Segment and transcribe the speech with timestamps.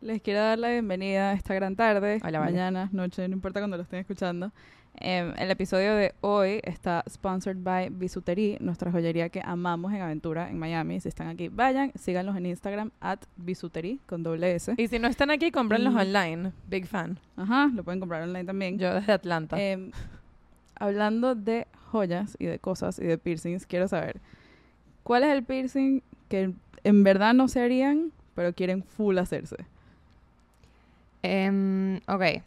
[0.00, 2.52] Les quiero dar la bienvenida esta gran tarde, Hola, vale.
[2.52, 4.52] mañana, noche, no importa cuando lo estén escuchando.
[5.00, 10.50] Eh, el episodio de hoy está sponsored by Bisutería, nuestra joyería que amamos en Aventura,
[10.50, 11.00] en Miami.
[11.00, 14.72] Si están aquí, vayan, síganlos en Instagram, at Bisutería, con doble S.
[14.76, 16.52] Y si no están aquí, cómprenlos online.
[16.68, 17.18] Big fan.
[17.36, 18.78] Ajá, lo pueden comprar online también.
[18.78, 19.56] Yo desde Atlanta.
[19.60, 19.90] Eh,
[20.76, 24.20] hablando de joyas y de cosas y de piercings, quiero saber,
[25.02, 26.52] ¿cuál es el piercing que
[26.84, 29.56] en verdad no se harían, pero quieren full hacerse?
[31.22, 32.42] Em, ok.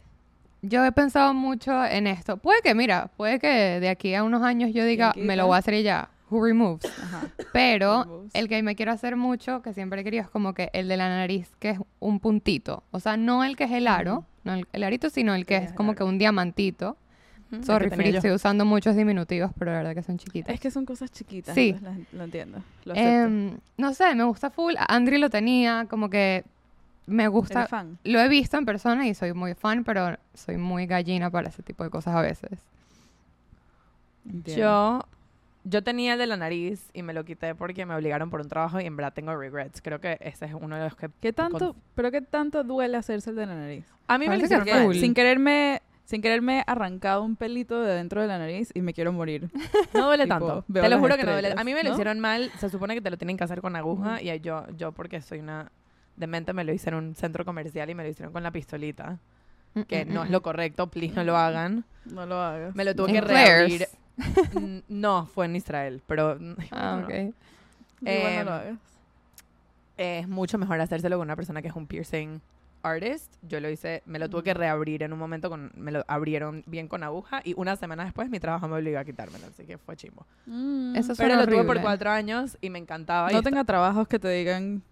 [0.62, 2.36] Yo he pensado mucho en esto.
[2.36, 3.48] Puede que, mira, puede que
[3.80, 6.08] de aquí a unos años yo diga, ¿Quién me lo voy a hacer y ya.
[6.30, 6.86] Who removes?
[7.02, 7.26] Ajá.
[7.52, 8.30] Pero Removes.
[8.34, 10.96] el que me quiero hacer mucho, que siempre he querido, es como que el de
[10.96, 12.84] la nariz, que es un puntito.
[12.90, 15.58] O sea, no el que es el aro, no el, el arito, sino el que
[15.58, 16.96] Sí, es como que un diamantito.
[17.66, 20.54] Sorry, Free, estoy usando muchos diminutivos, pero la verdad que son chiquitos.
[20.54, 21.54] Es que son cosas chiquitas.
[21.54, 21.76] Sí.
[22.12, 22.62] lo entiendo.
[22.86, 22.94] Lo.
[22.94, 24.72] Em, no sé, me gusta full.
[24.88, 26.44] Andri lo tenía, como que
[27.06, 27.60] me gusta.
[27.60, 27.98] ¿Eres fan?
[28.04, 31.62] Lo he visto en persona y soy muy fan, pero soy muy gallina para ese
[31.62, 32.60] tipo de cosas a veces.
[34.24, 34.62] Entiendo.
[34.62, 35.00] Yo,
[35.64, 38.48] yo tenía el de la nariz y me lo quité porque me obligaron por un
[38.48, 39.82] trabajo y en verdad tengo regrets.
[39.82, 41.10] Creo que ese es uno de los que...
[41.20, 43.84] ¿Qué tanto, pero qué tanto duele hacerse el de la nariz?
[44.06, 44.96] A mí me lo Parece que hicieron mal.
[44.96, 49.12] Sin quererme, sin quererme arrancado un pelito de dentro de la nariz y me quiero
[49.12, 49.50] morir.
[49.94, 50.64] No duele Tipo, tanto.
[50.68, 51.54] veo Te lo juro que no duele.
[51.56, 51.94] A mí me lo ¿no?
[51.94, 52.50] hicieron mal.
[52.58, 55.40] Se supone que te lo tienen que hacer con aguja y yo, yo porque soy
[55.40, 55.70] una
[56.16, 59.18] demente me lo hice en un centro comercial y me lo hicieron con la pistolita.
[59.88, 61.84] Que no es lo correcto, please no lo hagan.
[62.04, 62.74] No lo hagas.
[62.74, 63.86] Me lo tuve que reabrir.
[64.52, 67.06] Mm, No, fue en Israel, pero mm, Ah, no.
[67.06, 67.10] ok.
[67.14, 67.34] Igual
[68.02, 68.10] no
[68.40, 68.78] Em, lo hagas.
[69.96, 72.40] es mucho mejor hacérselo con una persona que es un piercing
[72.82, 73.34] artist.
[73.42, 76.62] Yo lo hice, me lo tuve que reabrir en un momento, con, me lo abrieron
[76.66, 79.78] bien con aguja y una semana después mi trabajo me obligó a quitármelo, así que
[79.78, 80.26] fue chimbo.
[80.46, 80.94] Mm.
[80.96, 81.80] Eso Pero lo tuve por horrible.
[81.82, 83.30] cuatro años y me encantaba.
[83.30, 84.82] no tenga trabajos que te digan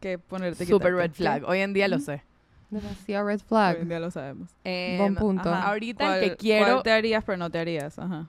[0.00, 1.44] que ponerte Super red flag.
[1.48, 2.22] Hoy en día lo sé.
[2.70, 3.76] Demasiado red Hoy flag.
[3.80, 4.50] en día lo sabemos.
[4.64, 5.48] Em, Buen punto.
[5.52, 5.68] Ajá.
[5.68, 7.98] Ahorita ¿Cuál- el que quiero ¿Cuál te harías pero no te harías?
[7.98, 8.26] Ajá.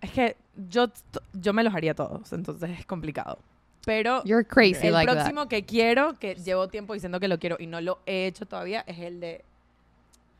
[0.00, 0.36] es que
[0.68, 0.88] yo,
[1.32, 3.38] yo me los haría todos, entonces es complicado.
[3.84, 7.56] Pero You're crazy el like próximo que quiero, que llevo tiempo diciendo que lo quiero
[7.58, 9.44] y no lo he hecho todavía, es el de...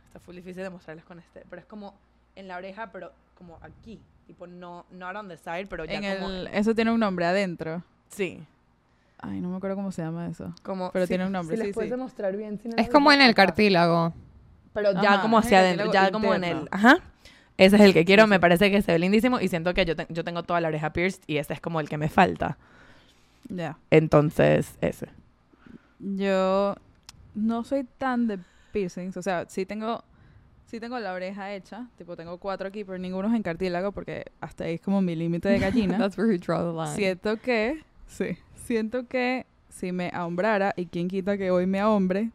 [0.08, 1.94] Está full difícil de mostrarles con este, pero es como
[2.34, 4.00] en la oreja, pero como aquí.
[4.26, 6.28] Tipo, no, not on the side, pero ya En como...
[6.32, 7.82] el, eso tiene un nombre adentro.
[8.08, 8.42] Sí.
[9.18, 10.54] Ay, no me acuerdo cómo se llama eso.
[10.62, 11.96] Como, Pero sí, tiene un nombre, si sí, les puedes sí.
[11.96, 12.58] demostrar bien.
[12.58, 12.76] si no.
[12.76, 14.12] Es como en el cartílago.
[14.74, 16.50] Pero ya Ajá, como hacia adentro, ya como en el...
[16.58, 16.68] interno.
[16.70, 16.98] Ajá.
[17.56, 19.96] Ese es el que quiero, me parece que se ve lindísimo y siento que yo,
[19.96, 22.58] te- yo tengo toda la oreja pierced y ese es como el que me falta.
[23.48, 23.78] Ya.
[23.90, 25.08] Entonces, ese.
[25.98, 26.74] Yo
[27.34, 28.38] no soy tan de
[28.72, 29.16] piercings.
[29.16, 30.04] O sea, sí tengo,
[30.66, 31.86] sí tengo la oreja hecha.
[31.96, 35.16] Tipo, tengo cuatro aquí, pero ninguno es en cartílago porque hasta ahí es como mi
[35.16, 35.96] límite de gallina.
[35.98, 36.94] That's where you draw the line.
[36.94, 42.30] siento que, sí, siento que si me ahombrara, y quién quita que hoy me ahombre,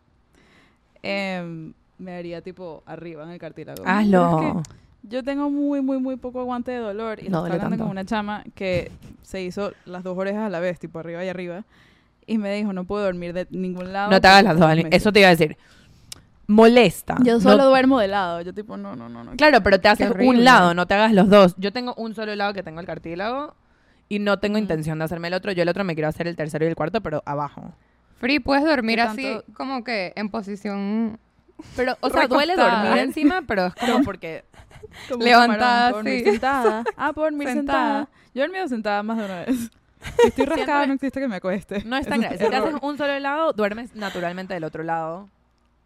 [1.04, 3.84] em, me haría tipo arriba en el cartílago.
[3.84, 4.64] Pero es que Hazlo.
[5.04, 7.20] yo tengo muy, muy, muy poco aguante de dolor.
[7.20, 7.84] Y No estaba hablando tanto.
[7.86, 8.92] con una chama que
[9.24, 11.64] se hizo las dos orejas a la vez, tipo arriba y arriba.
[12.28, 14.12] Y me dijo, no puedo dormir de ningún lado.
[14.12, 14.62] No te hagas las dos.
[14.62, 14.92] dos al- meses".
[14.94, 15.58] Eso te iba a decir.
[16.48, 17.18] Molesta.
[17.24, 18.42] Yo No- solo duermo de lado.
[18.42, 19.36] Yo tipo, no, no, no, no.
[19.38, 21.56] Claro, pero te haces un lado, no te hagas los dos.
[21.58, 23.56] Yo tengo un solo lado que tengo el cartílago
[24.12, 25.54] y no tengo intención de hacerme el otro.
[25.54, 27.74] Yo el otro me quiero hacer el tercero y el cuarto, pero abajo.
[28.20, 29.46] Free, puedes dormir ¿Qué así tanto?
[29.54, 31.18] como que en posición
[31.78, 34.44] Pero, o sea, duele dormir encima, pero es como porque...
[35.10, 36.24] Como Levantada, camarón, sí.
[36.26, 36.84] sentada.
[36.98, 38.00] Ah, puedo dormir sentada.
[38.00, 38.10] Sentada.
[38.34, 39.72] Yo he dormido sentada más de una vez.
[40.20, 41.84] Si estoy rascada, Siempre- no existe que me acueste.
[41.86, 42.38] No es tan grave.
[42.38, 45.30] Si te haces un solo lado, duermes naturalmente del otro lado.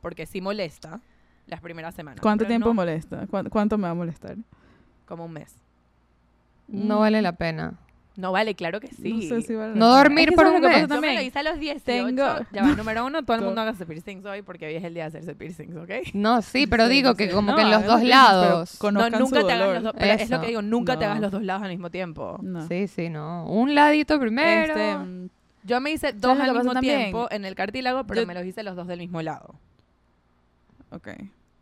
[0.01, 0.99] Porque sí molesta
[1.45, 2.21] las primeras semanas.
[2.21, 3.27] ¿Cuánto pero tiempo no molesta?
[3.29, 4.37] ¿Cuánto, cuánto me va a molestar?
[5.05, 5.53] Como un mes.
[6.67, 7.75] no vale la pena.
[8.17, 9.13] No vale, claro que sí.
[9.13, 9.97] No sé si vale la No pena.
[9.97, 10.87] dormir por ¿sabes un mes.
[10.87, 11.83] Yo me lo hice a los 18.
[11.85, 14.93] Tengo- Ya va, número uno, todo el mundo hágase piercings hoy porque hoy es el
[14.93, 15.89] día de hacerse piercings, ¿ok?
[16.13, 17.17] No, sí, pero Sí, digo sí.
[17.17, 18.79] que como No, que en los dos lados.
[18.81, 19.93] No, nunca su te hagas los dos.
[19.99, 22.39] Pero es lo que digo, nunca te hagas los dos lados al mismo tiempo.
[22.41, 22.65] No.
[22.67, 23.45] Sí, sí, no.
[23.47, 24.73] Un ladito primero.
[24.73, 25.29] Este,
[25.63, 26.97] Yo me hice dos al mismo también?
[26.99, 29.55] tiempo en el cartílago, pero Yo- me los hice los dos del mismo lado.
[30.91, 31.09] ok.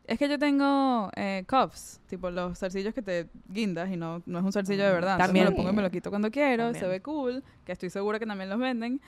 [0.05, 4.39] Es que yo tengo eh, cuffs, tipo los zarcillos que te guindas y no, no
[4.39, 5.11] es un zarcillo de Mm, verdad.
[5.13, 5.45] Entonces también.
[5.45, 6.83] me lo pongo y me lo quito cuando quiero, También.
[6.83, 8.99] se ve cool, que estoy segura que también los venden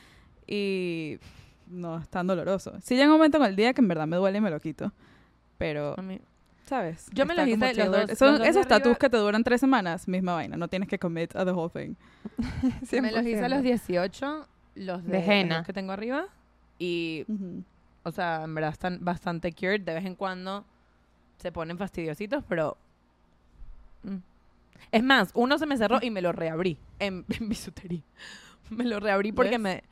[0.47, 1.17] y
[1.67, 2.73] no es tan doloroso.
[2.81, 4.59] Sí llega un momento en el día que en verdad me duele y me lo
[4.61, 4.91] quito,
[5.57, 5.95] pero,
[6.65, 7.07] ¿sabes?
[7.11, 9.59] Yo me los hice los dos- Son los dos esos tatuos que te duran tres
[9.59, 11.95] semanas, misma vaina, no tienes que commit a the whole thing.
[13.01, 13.49] Me los hice a 100%.
[13.49, 15.63] los 18, los de, De henna.
[15.63, 16.25] que tengo arriba.
[16.79, 17.25] Y,
[18.03, 19.81] o sea, en verdad están bastante cured.
[19.81, 20.65] De vez en cuando
[21.37, 22.77] se ponen fastidiositos, pero...
[24.03, 24.15] mm.
[24.91, 28.01] Es más, uno se me cerró y me lo reabrí en, en bisutería.
[28.69, 29.59] Me lo reabrí porque ¿Ves?
[29.59, 29.83] me,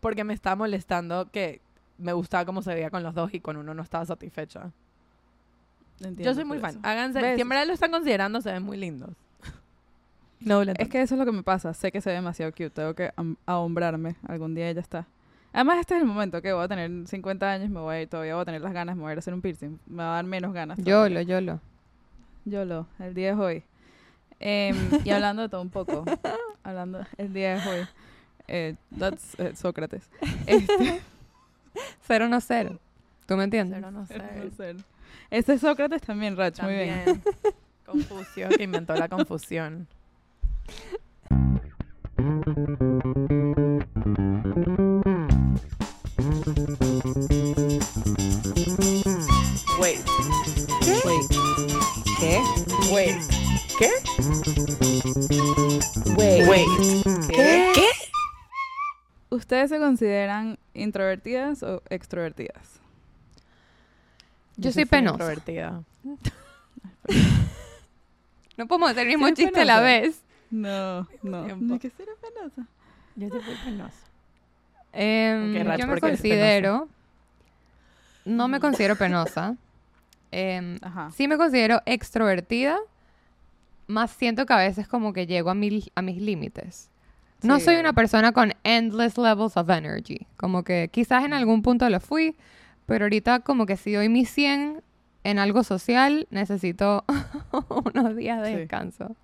[0.00, 1.60] porque me estaba molestando que
[1.98, 4.70] me gustaba cómo se veía con los dos y con uno no estaba satisfecha.
[6.00, 6.70] Entiendo Yo soy muy fan.
[6.70, 6.80] eso.
[6.82, 7.36] Háganse, ¿Ves?
[7.36, 9.10] si en verdad lo están considerando, se ven muy lindos.
[10.40, 11.74] No, Es que eso es lo que me pasa.
[11.74, 12.70] Sé que se ve demasiado cute.
[12.70, 13.12] Tengo que
[13.44, 14.16] ahombrarme.
[14.26, 15.06] Algún día ya está.
[15.52, 18.08] Además, este es el momento que voy a tener 50 años, me voy a ir,
[18.08, 19.78] todavía voy a tener las ganas, me voy a ir a hacer un piercing.
[19.86, 20.78] Me va a dar menos ganas.
[20.78, 21.60] Yolo, yolo.
[22.44, 23.64] Yolo, el día es hoy.
[24.38, 26.04] Em, y hablando de todo un poco,
[26.62, 27.86] hablando, el día es hoy.
[28.48, 30.08] Eh, that's eh, Sócrates.
[30.46, 31.00] Este,
[32.06, 32.78] Cero no cero.
[33.26, 33.78] ¿Tú me entiendes?
[33.78, 34.76] Pero no no sé.
[35.30, 37.04] Ese es Sócrates también, Rach, muy bien.
[37.04, 37.22] También.
[37.86, 39.86] Confucio, que inventó la confusión.
[52.90, 53.16] Wait.
[53.78, 53.90] ¿Qué?
[56.16, 56.48] Wait.
[56.48, 56.66] Wait.
[57.28, 57.72] ¿Qué?
[57.74, 57.88] ¿Qué?
[59.30, 62.80] ¿Ustedes se consideran introvertidas o extrovertidas?
[64.56, 65.14] Yo soy penosa.
[65.14, 65.82] introvertida.
[68.56, 70.20] No podemos hacer el mismo ¿Eres chiste a la vez.
[70.50, 71.46] No, no.
[71.56, 72.66] Ni que ser penosa.
[73.16, 73.96] Yo sí fui penosa.
[74.92, 76.88] Em, Ok, Rach, yo me ¿por qué considero...
[78.26, 79.56] No me considero penosa.
[80.82, 81.10] Ajá.
[81.10, 82.78] sí me considero extrovertida,
[83.86, 86.88] más siento que a veces como que llego a, mi- a mis límites.
[87.42, 87.64] No Sí.
[87.66, 90.26] soy una persona con endless levels of energy.
[90.36, 92.36] Como que quizás en algún punto lo fui,
[92.86, 94.82] pero ahorita como que si doy mi 100
[95.24, 97.04] en algo social, necesito
[97.94, 98.54] unos días de Sí.
[98.56, 99.16] descanso.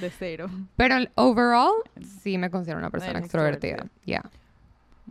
[0.00, 0.48] De cero.
[0.76, 1.72] Pero overall,
[2.22, 3.72] sí me considero una persona extrovertida.
[3.84, 4.00] extrovertida.
[4.06, 4.22] Ya.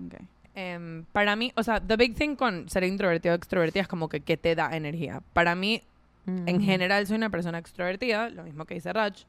[0.07, 0.27] Okay.
[0.55, 4.07] Em, para mí, o sea, the big thing con ser introvertido o extrovertida es como
[4.09, 5.21] que, que te da energía.
[5.33, 5.81] Para mí,
[6.27, 6.61] en Mm.
[6.61, 9.25] general, soy una persona extrovertida, lo mismo que dice Raj.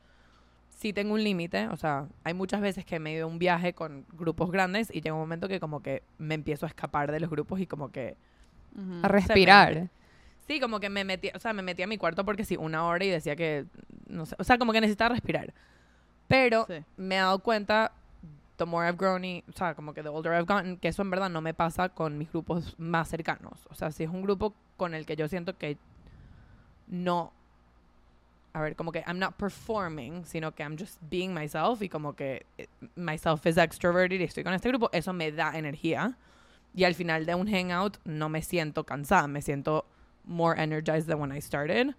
[0.68, 3.38] Sí tengo un límite, o sea, hay muchas veces que me he ido a un
[3.38, 7.10] viaje con grupos grandes y llega un momento que como que me empiezo a escapar
[7.10, 8.16] de los grupos y como que...
[9.02, 9.88] A respirar.
[10.46, 12.84] Sí, como que me metí, o sea, me metí a mi cuarto porque sí, una
[12.86, 13.64] hora y decía que,
[14.08, 15.54] no sé, o sea, como que necesitaba respirar.
[16.28, 16.74] Pero Sí.
[16.96, 17.92] me he dado cuenta,
[18.56, 21.02] the more I've grown, y, o sea, como que the older I've gotten, que eso
[21.02, 23.66] en verdad no me pasa con mis grupos más cercanos.
[23.70, 25.76] O sea, si es un grupo con el que yo siento que
[26.86, 27.32] no,
[28.52, 32.14] a ver, como que I'm not performing, sino que I'm just being myself y como
[32.14, 36.16] que eh, myself is extroverted y estoy con este grupo, eso me da energía.
[36.76, 39.86] Y al final de un hangout no me siento cansada, me siento
[40.24, 41.94] more energized than when I started.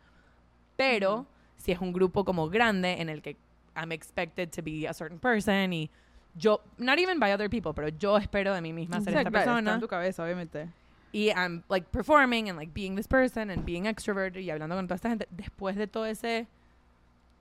[0.75, 1.25] Pero
[1.57, 3.37] si es un grupo como grande en el que
[3.75, 5.89] I'm expected to be a certain person y
[6.37, 9.29] yo, not even by other people, pero yo espero de mí misma ser Sí, esta
[9.29, 10.69] claro, está persona en tu cabeza, obviamente.
[11.13, 14.85] y I'm like performing and like being this person and being extroverted y hablando con
[14.87, 16.47] toda esta gente, después de todo ese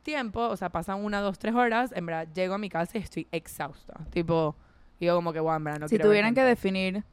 [0.03, 3.01] tiempo, o sea, pasan una, dos, tres horas, en verdad llego a mi casa y
[3.01, 3.95] estoy exhausta.
[4.11, 4.55] Tipo,
[5.01, 6.49] digo como que, wow, en verdad no si quiero ver tuvieran que gente".
[6.51, 7.05] definir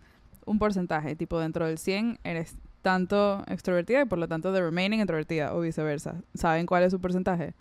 [0.46, 5.00] un porcentaje, tipo dentro del 100, eres tanto extrovertida y por lo tanto de remaining
[5.00, 6.16] introvertida o viceversa.
[6.34, 7.54] ¿Saben cuál es su porcentaje?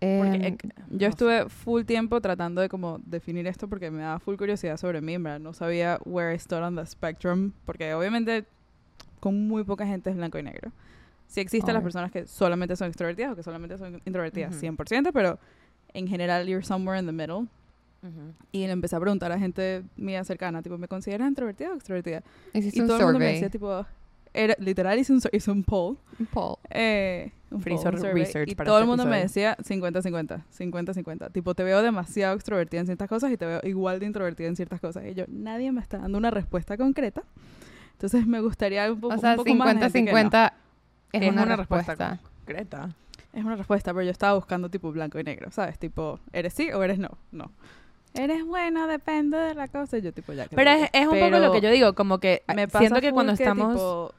[0.00, 0.56] Porque, eh,
[0.90, 5.00] Yo estuve full tiempo tratando de como definir esto porque me daba full curiosidad sobre
[5.02, 5.40] mí, verdad.
[5.40, 8.44] No sabía where I stood on the spectrum porque obviamente
[9.20, 10.72] con muy poca gente es blanco y negro.
[11.26, 11.84] Sí existen las Obvio.
[11.84, 14.60] personas que solamente son extrovertidas o que solamente son introvertidas, Ujú.
[14.76, 15.38] 100%, pero
[15.92, 17.46] en general you're somewhere in the middle.
[18.02, 18.08] sé.
[18.08, 18.32] Ujú.
[18.52, 22.22] Y le empecé a preguntar a gente mía cercana, tipo, ¿me consideras introvertida o extrovertida?
[22.54, 23.86] hiciste y un todo el mundo me decía, tipo,
[24.32, 25.98] era, literal hice un, hice un poll.
[26.18, 26.56] Un poll.
[26.70, 29.50] Eh, un Free poll, survey, research y para todo el este mundo me episodio.
[29.56, 31.32] decía 50-50, 50-50.
[31.32, 34.56] Tipo, te veo demasiado extrovertida en ciertas cosas y te veo igual de introvertida en
[34.56, 35.04] ciertas cosas.
[35.06, 37.22] Y yo, nadie me está dando una respuesta concreta.
[37.92, 40.30] Entonces me gustaría un poco, O sea, un poco más de gente que no.
[40.30, 40.52] 50-50
[41.12, 41.92] es, Es una, una respuesta.
[41.94, 42.30] respuesta.
[42.46, 42.90] Greta.
[43.32, 45.78] Es una respuesta, pero yo estaba buscando tipo blanco y negro, ¿sabes?
[45.78, 47.10] Tipo, ¿eres sí o eres no?
[47.30, 47.50] No.
[48.14, 49.98] Eres bueno, depende de la cosa.
[49.98, 50.48] Yo tipo, ya.
[50.48, 52.66] que Pero es, es un poco Pero lo que yo digo, como que me ah,
[52.66, 53.74] pasa siento que cuando estamos...
[53.74, 54.14] tipo,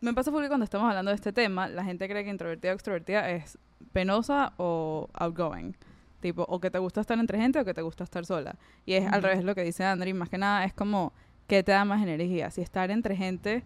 [0.00, 2.72] me pasa full que cuando estamos hablando de este tema, la gente cree que introvertida
[2.72, 3.58] o extrovertida es
[3.92, 5.74] penosa o outgoing.
[6.20, 8.56] Tipo, o que te gusta estar entre gente o que te gusta estar sola.
[8.84, 9.28] Y es al Ujú.
[9.28, 10.12] revés lo que dice Andri.
[10.14, 11.12] Más que nada es como,
[11.46, 12.50] ¿qué te da más energía?
[12.50, 13.62] Si estar entre gente,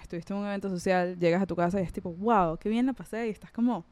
[0.00, 2.84] estuviste en un evento social, llegas a tu casa y es tipo, wow, qué bien
[2.86, 3.26] la pasé.
[3.28, 3.86] Y estás como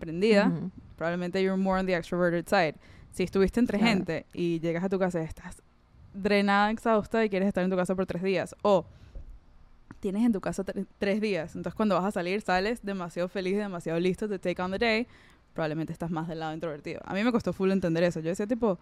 [0.00, 0.48] prendida.
[0.48, 0.70] Ujú.
[0.96, 2.74] Probablemente you're more on the extroverted side.
[3.12, 3.92] Si estuviste entre Claro.
[3.92, 5.62] gente y llegas a tu casa y estás
[6.12, 8.56] drenada, exhausta y quieres estar en tu casa por tres días.
[8.62, 8.86] O
[9.98, 11.56] tienes en tu casa tre- tres días.
[11.56, 15.06] Entonces cuando vas a salir, sales demasiado feliz, demasiado listo to take on the day.
[15.52, 17.00] Probablemente estás más del lado introvertido.
[17.04, 18.20] A mí me costó full entender eso.
[18.20, 18.78] Yo decía tipo,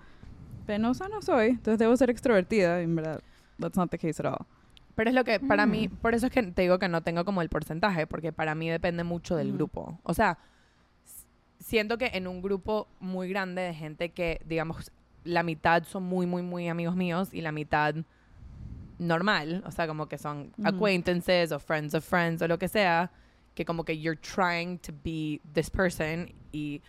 [0.67, 2.81] penosa no soy, entonces debo ser extrovertida.
[2.81, 3.21] Y en verdad,
[3.59, 4.47] that's not the case at all.
[4.95, 5.97] Pero es lo que para mí, Mm.
[5.97, 8.69] por eso es que te digo que no tengo como el porcentaje, porque para mí
[8.69, 9.57] depende mucho del Ujú.
[9.57, 10.01] grupo.
[10.03, 10.39] O sea,
[11.61, 14.91] siento que en un grupo muy grande de gente que, digamos,
[15.25, 17.95] la mitad son muy, muy, muy amigos míos y la mitad
[18.99, 20.69] normal, o sea, como que son Ujú.
[20.69, 23.11] acquaintances o friends of friends o lo que sea,
[23.55, 26.81] que como que you're trying to be this person y,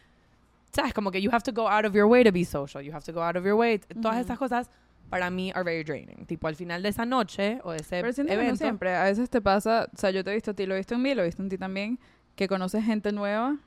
[0.72, 0.94] ¿sabes?
[0.94, 3.04] Como que you have to go out of your way to be social, you have
[3.06, 3.80] to go out of your way.
[3.80, 4.26] Todas Ujú.
[4.26, 4.70] esas cosas
[5.10, 6.26] para mí are very draining.
[6.28, 8.58] Tipo, al final de esa noche o de ese Pero que no evento.
[8.58, 8.96] siempre.
[8.96, 10.94] A veces te pasa, o sea, yo te he visto a ti, lo he visto
[10.94, 12.00] en mí, lo he visto en ti también,
[12.36, 13.58] que conoces gente nueva,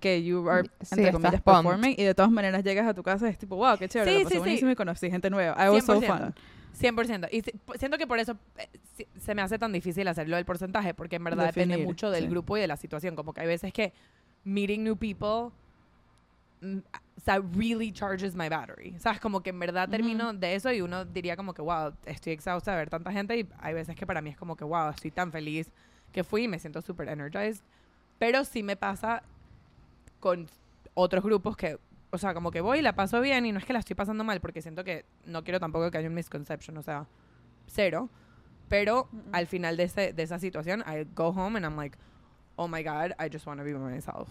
[0.00, 1.62] que you are, Sí, entre estás comillas, pumped.
[1.62, 4.10] performing, y de todas maneras llegas a tu casa y es tipo, wow, qué chévere,
[4.10, 4.38] Sí, la pasé sí, sí.
[4.38, 5.54] buenísimo y conocí gente nueva.
[5.62, 6.06] I was so 100%.
[6.06, 6.34] fun.
[6.74, 7.28] 100%.
[7.30, 10.44] Y si- siento que por eso eh, si- se me hace tan difícil hacerlo del
[10.44, 12.30] porcentaje, porque en verdad depende Definir, mucho del sí.
[12.30, 13.16] grupo y de la situación.
[13.16, 13.92] Como que hay veces que
[14.44, 15.52] meeting new people,
[16.60, 16.78] mm,
[17.16, 18.94] o sea, really charges my battery.
[18.98, 19.20] ¿Sabes?
[19.20, 22.70] Como que en verdad termino de eso y uno diría como que, wow, estoy exhausta
[22.72, 25.10] de ver tanta gente y hay veces que para mí es como que, wow, estoy
[25.10, 25.70] tan feliz
[26.12, 27.62] que fui y me siento súper energized.
[28.18, 29.22] Pero sí me pasa
[30.20, 30.48] con
[30.94, 31.78] otros grupos que,
[32.10, 33.94] o sea, como que voy y la paso bien y no es que la estoy
[33.94, 37.06] pasando mal porque siento que no quiero tampoco que haya un misconception, o sea,
[37.66, 38.08] cero.
[38.68, 41.96] Pero al final de, ese, de esa situación, I go home and I'm like,
[42.56, 44.28] oh my God, I just want to be by myself.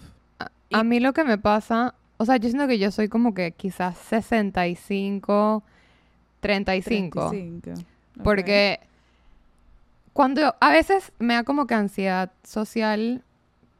[0.72, 3.52] A mí lo que me pasa, o sea, yo siento que yo soy como que
[3.52, 5.64] quizás 65,
[6.40, 7.30] 35.
[7.30, 7.72] 35.
[7.72, 8.24] Ok.
[8.24, 8.80] Porque
[10.14, 13.24] cuando a veces me da como que ansiedad social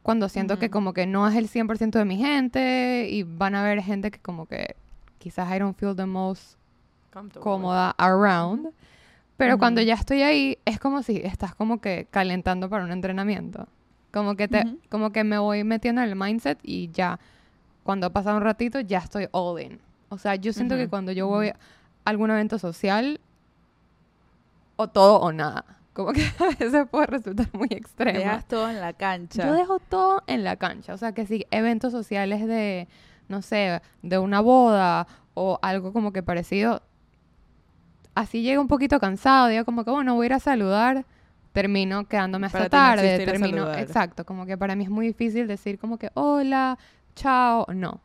[0.08, 0.72] cuando siento que Ujú.
[0.72, 4.18] como que no es el 100% de mi gente y van a haber gente que
[4.18, 4.74] como que
[5.18, 6.56] quizás I don't feel the most
[7.40, 8.70] cómoda around.
[9.36, 9.88] Pero cuando Ujú.
[9.88, 13.68] ya estoy ahí, es como si estás como que calentando para un entrenamiento.
[14.10, 14.78] Como que, te, Ujú.
[14.88, 17.20] como que me voy metiendo en el mindset y ya,
[17.82, 19.78] cuando pasa un ratito, ya estoy all in.
[20.08, 21.56] O sea, yo siento que cuando yo voy a
[22.06, 23.20] algún evento social,
[24.76, 25.66] o todo o nada.
[25.98, 28.20] Como que a veces puede resultar muy extremo.
[28.20, 29.44] Dejas todo en la cancha.
[29.44, 30.94] Yo dejo todo en la cancha.
[30.94, 32.86] O sea, que si eventos sociales de,
[33.26, 36.82] no sé, de una boda o algo como que parecido,
[38.14, 41.04] así llego un poquito cansado, digo como que, bueno, voy a ir a saludar,
[41.52, 45.98] termino quedándome hasta tarde, termino, exacto, como que para mí es muy difícil decir como
[45.98, 46.78] que, hola,
[47.16, 48.00] chao, no.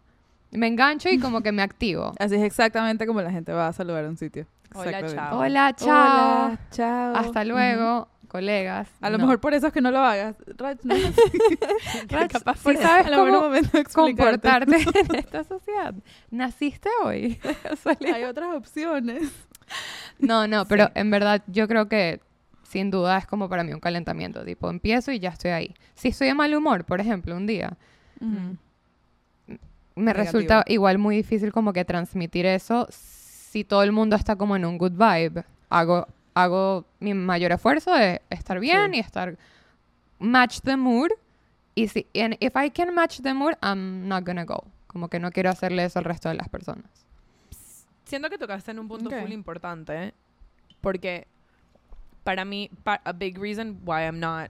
[0.49, 2.13] Me engancho y como que me activo.
[2.19, 4.47] Así es exactamente como la gente va a saludar a un sitio.
[4.73, 5.39] Hola, chao.
[5.39, 7.15] Hola, chao, Hola, chao.
[7.15, 8.87] hasta luego, colegas.
[9.01, 9.25] A lo No.
[9.25, 10.35] mejor por eso es que no lo hagas.
[10.57, 11.15] Rach, no es
[12.09, 12.81] Rach, capaz sí por eso.
[12.81, 13.51] sabes cómo
[13.93, 14.75] comportarte
[15.09, 15.93] en esta sociedad.
[16.31, 17.39] Naciste hoy.
[18.13, 19.23] Hay otras opciones.
[20.19, 22.21] No, no, pero en verdad yo creo que
[22.63, 24.43] sin duda es como para mí un calentamiento.
[24.43, 25.75] Tipo, empiezo y ya estoy ahí.
[25.95, 27.77] Si estoy de mal humor, por ejemplo, un día,
[28.19, 28.57] me
[29.95, 30.23] Negativo.
[30.25, 32.87] resulta igual muy difícil como que transmitir eso
[33.53, 35.43] si todo el mundo está como en un good vibe.
[35.69, 38.97] Hago, hago mi mayor esfuerzo de estar bien Sí.
[38.97, 39.37] y estar
[40.17, 41.11] match the mood.
[41.75, 44.63] Y si, and if I can match the mood, I'm not gonna go.
[44.87, 46.85] Como que no quiero hacerle eso al resto de las personas.
[48.05, 49.21] Siento que tocaste en un punto Ok.
[49.21, 50.13] full importante, ¿eh?
[50.81, 51.27] porque
[52.23, 54.49] para mí, pa- a big reason why I'm not,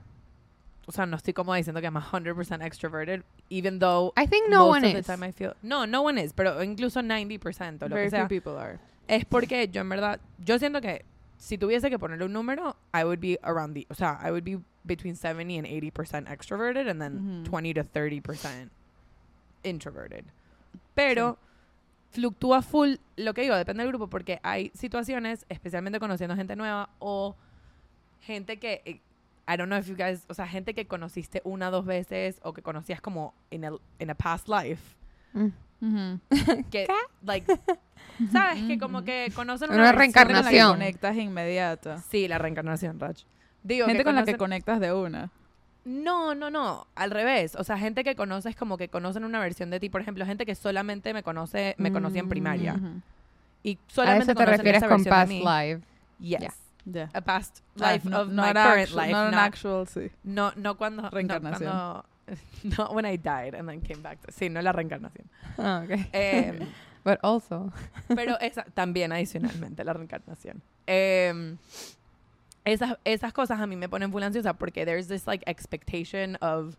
[0.86, 4.66] o sea, no estoy como diciendo que I'm 100% extroverted, even though I think no
[4.66, 5.06] most one of the is.
[5.06, 8.26] time I feel, no, no one is, pero incluso 90% o lo Very que sea,
[8.26, 8.78] few people are.
[9.08, 11.04] Es porque yo en verdad, yo siento que
[11.36, 14.44] si tuviese que ponerle un número, I would be around the, o sea, I would
[14.44, 17.50] be between 70 and 80% extroverted and then Ujú.
[17.50, 18.70] 20 to 30%
[19.62, 20.24] introverted.
[20.94, 21.38] Pero
[22.12, 26.90] fluctúa full, lo que digo, depende del grupo, porque hay situaciones, especialmente conociendo gente nueva
[26.98, 27.36] o
[28.20, 29.00] gente que, eh,
[29.46, 32.52] I don't know if you guys, o sea, gente que conociste una, dos veces o
[32.52, 34.96] que conocías como in a, in a past life.
[35.34, 36.14] Mm.
[36.70, 36.86] Que,
[37.22, 37.46] like,
[38.32, 38.62] ¿sabes?
[38.64, 40.70] Que como que conocen Una la Gente con la que Reencarnación.
[40.72, 41.98] conectas inmediata.
[41.98, 43.22] Sí, la reencarnación, Rach.
[43.62, 45.30] Digo, Gente que con la que conocen- conectas de una.
[45.84, 46.86] No, no, no.
[46.94, 47.56] Al revés.
[47.56, 49.90] O sea, gente que conoces como que conocen una versión de ti.
[49.90, 52.74] Por ejemplo, gente que solamente me conoce, me conocía en primaria.
[52.74, 53.00] Ujú.
[53.62, 55.38] Y A solamente eso te conocen refieres esa con versión de past mí.
[55.44, 55.80] live.
[56.20, 56.40] Yes.
[56.40, 56.50] Ya.
[56.86, 57.10] Ya.
[57.14, 59.12] A past life no- of my not current actual- life.
[59.12, 60.10] Not an actual, sí.
[60.22, 61.02] no, no cuando...
[61.02, 61.70] no Reencarnación.
[61.70, 62.04] cuando-
[62.78, 64.20] No, when I died and then came back.
[64.22, 65.26] to- sí, no la reencarnación.
[65.58, 66.08] Ah, okay.
[66.12, 66.58] Em,
[67.04, 67.70] But also.
[68.08, 70.62] Pero esa, también adicionalmente la reencarnación.
[70.86, 71.58] Em,
[72.64, 76.76] esas, esas cosas a mí me ponen full ansiosa porque there's this like expectation of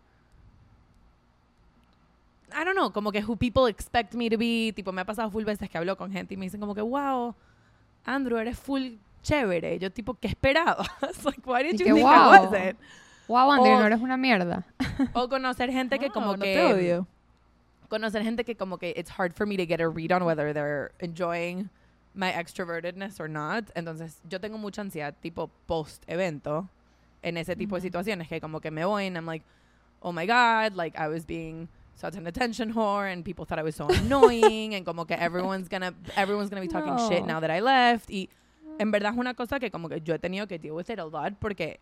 [2.52, 4.72] I don't know, como que who people expect me to be.
[4.74, 6.80] Tipo, me ha pasado full veces que hablo con gente y me dicen como que,
[6.80, 7.34] wow,
[8.04, 9.78] Andrew, eres full chévere.
[9.78, 10.88] Yo tipo, ¿qué esperabas?
[11.24, 12.32] like, why did Y you que, think wow.
[12.32, 12.78] I wasn't?
[13.28, 14.64] Wow, Andrew, O- no eres una mierda.
[15.14, 16.54] O conocer gente que Wow, como no que...
[16.54, 17.06] te odio.
[17.88, 20.52] conocer gente que como que it's hard for me to get a read on whether
[20.52, 21.68] they're enjoying
[22.14, 23.64] my extrovertedness or not.
[23.74, 26.68] Entonces, yo tengo mucha ansiedad tipo post evento
[27.22, 27.86] en ese tipo de Ujú.
[27.88, 29.44] situaciones que como que me voy and I'm like,
[30.02, 33.62] "Oh my god, like I was being such an attention whore and people thought I
[33.62, 37.34] was so annoying and como que everyone's gonna everyone's gonna be talking shit No.
[37.34, 38.28] now that I left." Y
[38.78, 40.98] en verdad es una cosa que como que yo he tenido que deal with it
[40.98, 41.78] a lot porque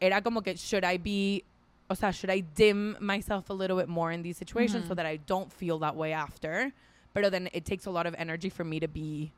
[0.00, 1.44] era como que should I be
[1.90, 5.06] o sea, should I dim myself a little bit more in these situations so that
[5.06, 6.72] I don't feel that way after?
[7.14, 9.32] Pero then it takes a lot of energy for me to be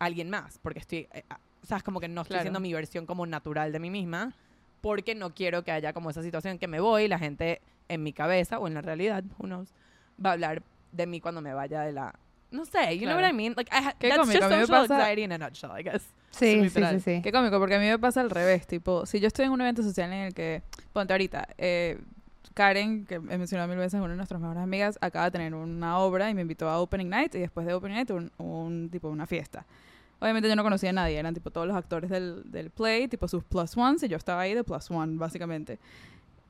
[0.00, 2.42] alguien más porque estoy eh, ah, o sea, es como que no estoy Claro.
[2.44, 4.32] siendo mi versión como natural de mí misma
[4.80, 8.02] porque no quiero que haya como esa situación que me voy y la gente en
[8.02, 9.68] mi cabeza o en la realidad, who knows,
[10.24, 10.62] va a hablar
[10.92, 12.14] de mí cuando me vaya de la
[12.50, 13.20] no sé, you know Claro.
[13.22, 13.54] what I mean?
[13.56, 16.02] Like I ha- that's just social pasa- anxiety in a nutshell, I guess.
[16.38, 17.00] Sí, sí, Literal.
[17.00, 17.22] sí, sí.
[17.22, 18.66] Qué cómico, porque a mí me pasa al revés.
[18.66, 20.62] Tipo, si yo estoy en un evento social en el que,
[20.92, 21.98] ponte ahorita, eh,
[22.54, 25.98] Karen, que he mencionado mil veces, una de nuestras mejores amigas, acaba de tener una
[25.98, 29.08] obra y me invitó a Opening Night y después de Opening Night un, un tipo
[29.08, 29.66] una fiesta.
[30.20, 33.28] Obviamente yo no conocía a nadie, eran tipo todos los actores del, del play, tipo
[33.28, 35.78] sus plus ones y yo estaba ahí de plus one, básicamente.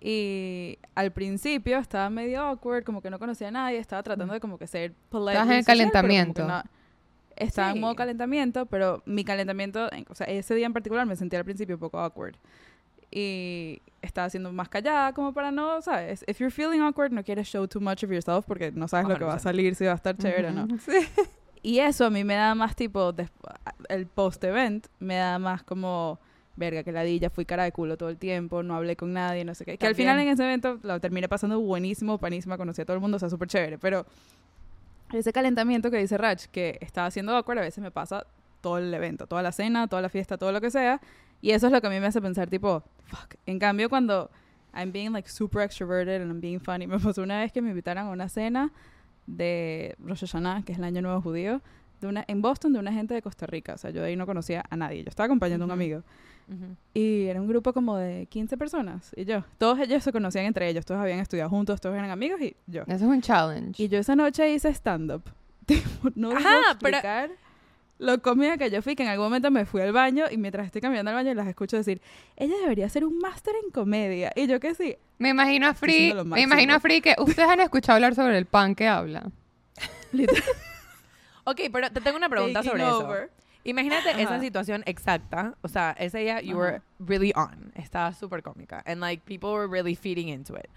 [0.00, 4.40] Y al principio estaba medio awkward, como que no conocía a nadie, estaba tratando de
[4.40, 5.32] como que ser polite.
[5.32, 6.46] Estabas en el social, calentamiento.
[6.46, 6.62] no-
[7.36, 7.96] estaba en modo Sí.
[7.98, 11.76] calentamiento, pero mi calentamiento, en- o sea, ese día en particular me sentí al principio
[11.76, 12.34] un poco awkward.
[13.10, 16.24] Y estaba siendo más callada como para no, ¿sabes?
[16.26, 19.16] If you're feeling awkward, no quieres show too much of yourself porque no sabes lo
[19.16, 19.42] que va a 100%.
[19.42, 20.66] salir, si va a estar chévere o no.
[20.80, 20.98] Sí.
[21.62, 23.12] Y eso a mí me da más tipo,
[23.88, 26.20] el post-event me da más como,
[26.54, 29.52] verga, que ladilla, fui cara de culo todo el tiempo, no hablé con nadie, no
[29.54, 29.76] sé qué.
[29.78, 30.34] Que al final en También.
[30.34, 33.48] ese evento lo terminé pasando buenísimo, panísima, conocí a todo el mundo, o sea, súper
[33.48, 33.78] chévere.
[33.78, 34.06] Pero
[35.12, 38.26] ese calentamiento que dice Rach, que estaba haciendo awkward, a veces me pasa
[38.60, 41.00] todo el evento, toda la cena, toda la fiesta, todo lo que sea.
[41.40, 43.34] Y eso es lo que a mí me hace pensar, tipo, fuck.
[43.46, 44.30] En cambio, cuando
[44.74, 47.70] I'm being like super extroverted and I'm being funny, me pasó una vez que me
[47.70, 48.72] invitaron a una cena
[49.26, 51.62] de Rosh Hashanah, que es el año nuevo judío,
[52.00, 53.74] de una, en Boston de una gente de Costa Rica.
[53.74, 55.02] O sea, yo de ahí no conocía a nadie.
[55.02, 55.72] Yo estaba acompañando a un
[56.48, 56.56] Ujú.
[56.64, 56.76] amigo.
[56.94, 59.12] Y era un grupo como de 15 personas.
[59.16, 59.44] Y yo.
[59.58, 60.84] Todos ellos se conocían entre ellos.
[60.86, 61.80] Todos habían estudiado juntos.
[61.80, 62.82] Todos eran amigos y yo.
[62.82, 63.82] Eso es un challenge.
[63.82, 65.22] Y yo esa noche hice stand-up.
[65.66, 67.30] Tipo, no Ajá, puedo pero- explicar
[67.98, 70.66] lo cómica que yo fui, que en algún momento me fui al baño y mientras
[70.66, 72.02] estoy caminando al baño las escucho decir,
[72.36, 74.32] ella debería hacer un máster en comedia.
[74.36, 74.96] Y yo que sí.
[75.18, 78.44] Me imagino a Free, me imagino a Free que ustedes han escuchado hablar sobre el
[78.46, 79.30] pan que habla.
[81.44, 83.30] Ok, pero te tengo una pregunta taking sobre eso.
[83.68, 85.54] Imagínate esa situación exacta.
[85.62, 87.72] O sea, ese día you were really on.
[87.74, 88.82] Estaba súper cómica.
[88.86, 90.68] And like people were really feeding into it.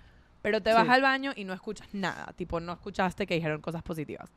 [0.41, 0.91] Pero te vas Sí.
[0.91, 2.33] al baño y no escuchas nada.
[2.35, 4.29] Tipo, no escuchaste que dijeron cosas positivas.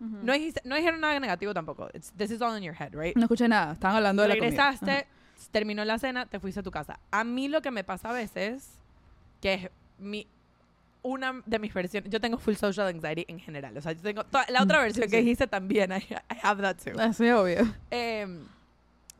[0.00, 1.88] No, dijiste- no dijeron nada negativo tampoco.
[1.94, 3.16] It's, this is all in your head, right?
[3.16, 3.72] No escuché nada.
[3.72, 4.50] Estaban hablando de la comida.
[4.72, 5.06] Regresaste,
[5.50, 6.98] terminó la cena, te fuiste a tu casa.
[7.10, 8.68] A mí lo que me pasa a veces,
[9.40, 10.26] que es mi
[11.04, 13.76] una de mis versiones, yo tengo full social anxiety en general.
[13.76, 15.22] O sea, yo tengo toda- la otra Mm, versión sí, que sí.
[15.22, 16.98] dijiste también, I, I have that too.
[17.00, 17.58] Así obvio.
[17.90, 18.40] Em,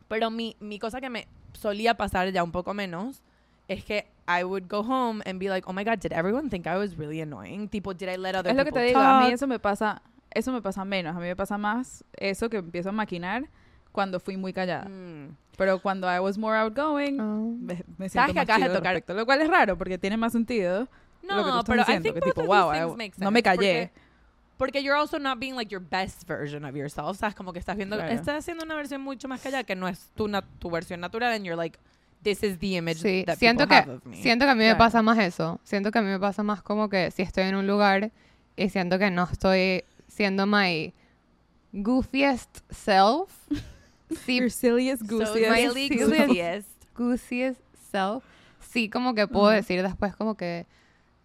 [0.09, 3.23] pero mi, mi cosa que me solía pasar ya un poco menos
[3.69, 6.67] es que I would go home and be like, oh my god, did everyone think
[6.67, 7.69] I was really annoying?
[7.69, 9.59] Tipo, did I let other Es lo que te people digo, a mí eso me
[9.59, 13.45] pasa, eso me pasa menos, a mí me pasa más eso que empiezo a maquinar
[13.93, 14.87] cuando fui muy callada.
[14.89, 15.37] Mm.
[15.57, 17.25] Pero cuando I was more outgoing, Ah.
[17.61, 19.99] me, me Sabes siento que más acabas de tocar- respecto, lo cual es raro porque
[19.99, 20.89] tiene más sentido.
[21.27, 22.79] No, lo que tú estás pero I diciendo, think que both tipo, of wow, these
[22.81, 23.91] I- things make no me sense, callé.
[23.91, 24.05] Porque,
[24.57, 27.19] porque you're also not being like your best version of yourself.
[27.19, 28.13] Sabes, como que estás viendo, Claro.
[28.13, 31.33] estás haciendo una versión mucho más callada que no es tu, na- tu versión natural
[31.33, 31.79] and you're like,
[32.23, 34.17] this is the image Sí, that siento people que, have of me.
[34.23, 34.79] siento que a mí me Claro.
[34.79, 35.61] pasa más eso.
[35.65, 38.13] Siento que a mí me pasa más como que si estoy en un lugar
[38.57, 40.95] y siento que no estoy siendo my
[41.73, 43.31] goofiest self.
[44.25, 45.55] sí, Your silliest, So goosiest.
[45.57, 46.69] silly, silliest.
[46.95, 46.97] goofiest.
[46.97, 47.61] goofiest
[47.91, 48.25] self.
[48.61, 50.67] Sí, como que puedo decir después como que,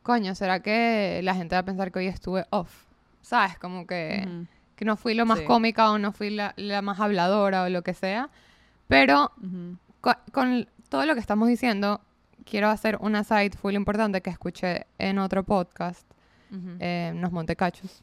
[0.09, 2.85] coño, ¿será que la gente va a pensar que hoy estuve off?
[3.21, 3.59] ¿Sabes?
[3.59, 4.45] Como que, Ujú,
[4.75, 5.45] que no fui lo más Sí.
[5.45, 8.29] cómica o no fui la, la más habladora o lo que sea.
[8.87, 9.77] Pero ujú.
[10.01, 12.01] co- con todo lo que estamos diciendo,
[12.43, 16.07] quiero hacer una side full importante que escuché en otro podcast,
[16.51, 16.77] Ujú.
[16.79, 18.01] eh, Nos Montecachos.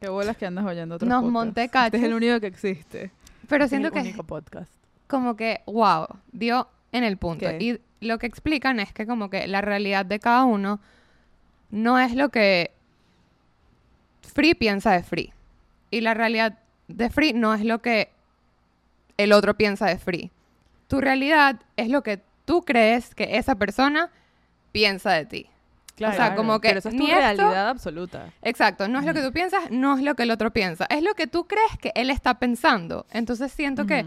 [0.00, 1.32] Qué bolas que andas oyendo otros Nos podcasts.
[1.32, 1.86] Montecachos.
[1.88, 3.10] Este es el único que existe.
[3.46, 4.72] Pero Es siento el que único podcast.
[5.06, 7.46] como que, wow, dio en el punto.
[7.46, 7.58] ¿Qué?
[7.60, 10.80] Y lo que explican es que como que la realidad de cada uno
[11.70, 12.70] no es lo que
[14.34, 15.32] Free piensa de Free.
[15.90, 18.10] Y la realidad de Free no es lo que
[19.16, 20.30] el otro piensa de Free.
[20.88, 24.10] Tu realidad es lo que tú crees que esa persona
[24.72, 25.46] piensa de ti.
[26.04, 28.26] O sea, como que Pero eso es tu ni esto- realidad absoluta.
[28.42, 31.02] Exacto, no es lo que tú piensas, no es lo que el otro piensa, es
[31.04, 33.06] lo que tú crees que él está pensando.
[33.12, 34.04] Entonces siento que.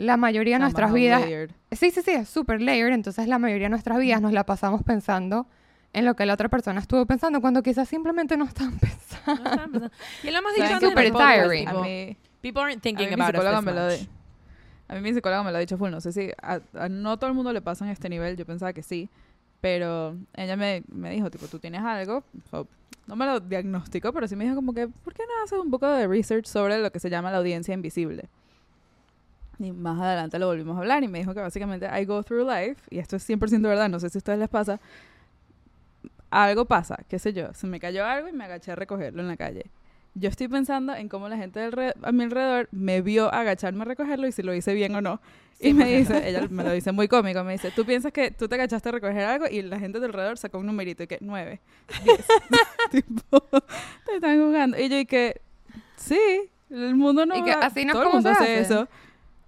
[0.00, 1.50] La mayoría de nuestras más vidas layered.
[1.72, 2.92] Sí, sí, sí, es súper layered.
[2.94, 5.46] Entonces la mayoría de nuestras vidas nos la pasamos pensando
[5.92, 9.42] en lo que la otra persona estuvo pensando cuando quizás simplemente no estaban pensando.
[9.42, 9.90] No estaba pensando-
[10.22, 10.86] y lo hemos ¿Saben dicho qué?
[10.86, 11.68] antes en el Super tiring.
[11.68, 14.08] A tipo, mí, people aren't thinking about us me lo di-
[14.88, 17.16] A mí mi psicóloga me lo ha dicho full, no sé si a, a no
[17.18, 19.08] todo el mundo le pasa en este nivel, yo pensaba que sí,
[19.60, 22.66] pero ella me, me dijo, tipo, tú tienes algo, o-
[23.06, 25.70] no me lo diagnosticó, pero sí me dijo como que, ¿por qué no haces un
[25.70, 28.28] poco de research sobre lo que se llama la audiencia invisible?
[29.60, 32.48] Y más adelante lo volvimos a hablar y me dijo que básicamente I go through
[32.48, 34.80] life, y esto es 100% verdad, no sé si a ustedes les pasa,
[36.30, 39.28] algo pasa, qué sé yo, se me cayó algo y me agaché a recogerlo en
[39.28, 39.66] la calle.
[40.14, 43.84] Yo estoy pensando en cómo la gente del a mi alrededor me vio agacharme a
[43.84, 45.20] recogerlo y si lo hice bien o no.
[45.60, 48.48] y me dice, ella me lo dice muy cómico, me dice, tú piensas que tú
[48.48, 51.18] te agachaste a recoger algo y la gente de alrededor sacó un numerito y que
[51.20, 51.60] nueve,
[52.02, 52.26] diez.
[52.90, 53.40] tipo,
[54.06, 54.78] te están jugando.
[54.80, 55.42] Y yo y que,
[55.96, 56.18] sí,
[56.70, 58.60] el mundo no Y que así no es todo el como mundo se hace hace.
[58.60, 58.88] eso.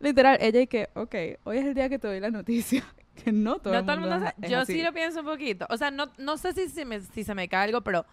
[0.03, 2.85] Literal, ella y que, ok, hoy es el día que te doy la noticia.
[3.25, 4.47] Que no todo, no el, todo el mundo mundo es- sabe.
[4.47, 4.73] es Yo así.
[4.73, 5.67] sí lo pienso un poquito.
[5.69, 8.07] O sea, no, no sé si se, me, si se me cae algo, pero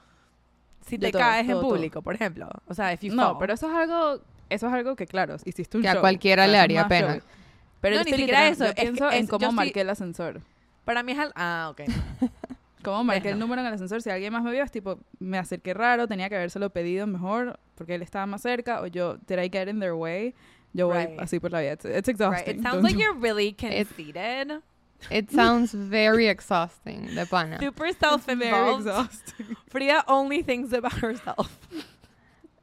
[0.86, 1.70] si te todo, caes en todo, todo.
[1.72, 2.50] público, por ejemplo.
[2.68, 3.38] O sea, if you No, fall.
[3.40, 6.44] pero eso es algo, eso es algo que claro, hiciste un Que a show, cualquiera
[6.44, 7.14] o sea, le haría pena.
[7.16, 7.22] show.
[7.80, 9.82] Pero No, yo ni siquiera literal- eso, yo es pienso es- en cómo estoy- marqué
[9.82, 10.42] el ascensor.
[10.84, 11.32] Para mí es al...
[11.36, 11.82] Ah, ok.
[12.84, 13.46] Cómo marqué el no.
[13.46, 14.02] número en el ascensor.
[14.02, 17.60] Si alguien más me vio, es tipo, me acerqué raro, tenía que habérselo pedido mejor
[17.76, 20.34] porque él estaba más cerca o yo, did I get in their way?
[20.74, 21.20] Yo voy Right.
[21.20, 21.74] así por la vida.
[21.74, 22.10] It's, it's Right.
[22.10, 22.60] exhausting.
[22.60, 24.62] It sounds Don't like do- you're really conceited.
[25.10, 27.58] It sounds very exhausting, de pana.
[27.60, 28.82] Super It's very self-involved.
[28.88, 29.56] exhausting.
[29.70, 31.58] Frida only thinks about herself.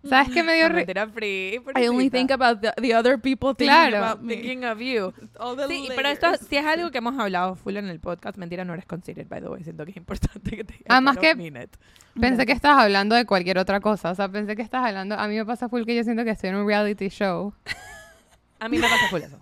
[0.09, 1.61] ¿Sabes qué me dio No, ri- mentira, Free.
[1.77, 3.99] I only think about the, the other people thinking Claro.
[3.99, 4.35] about me.
[4.35, 5.13] Thinking of you.
[5.39, 6.47] All the Sí, pero esto layers.
[6.49, 8.37] sí es algo que hemos hablado full en el podcast.
[8.39, 9.63] Mentira, no eres considered, by the way.
[9.65, 11.69] Siento que es importante que te diga Además que-.
[12.21, 14.11] Pensé que estabas hablando de cualquier otra cosa.
[14.11, 15.17] O sea, pensé que estabas hablando...
[15.19, 17.53] A mí me pasa full que yo siento que estoy en un reality show.
[18.59, 19.39] A mí me pasa full eso.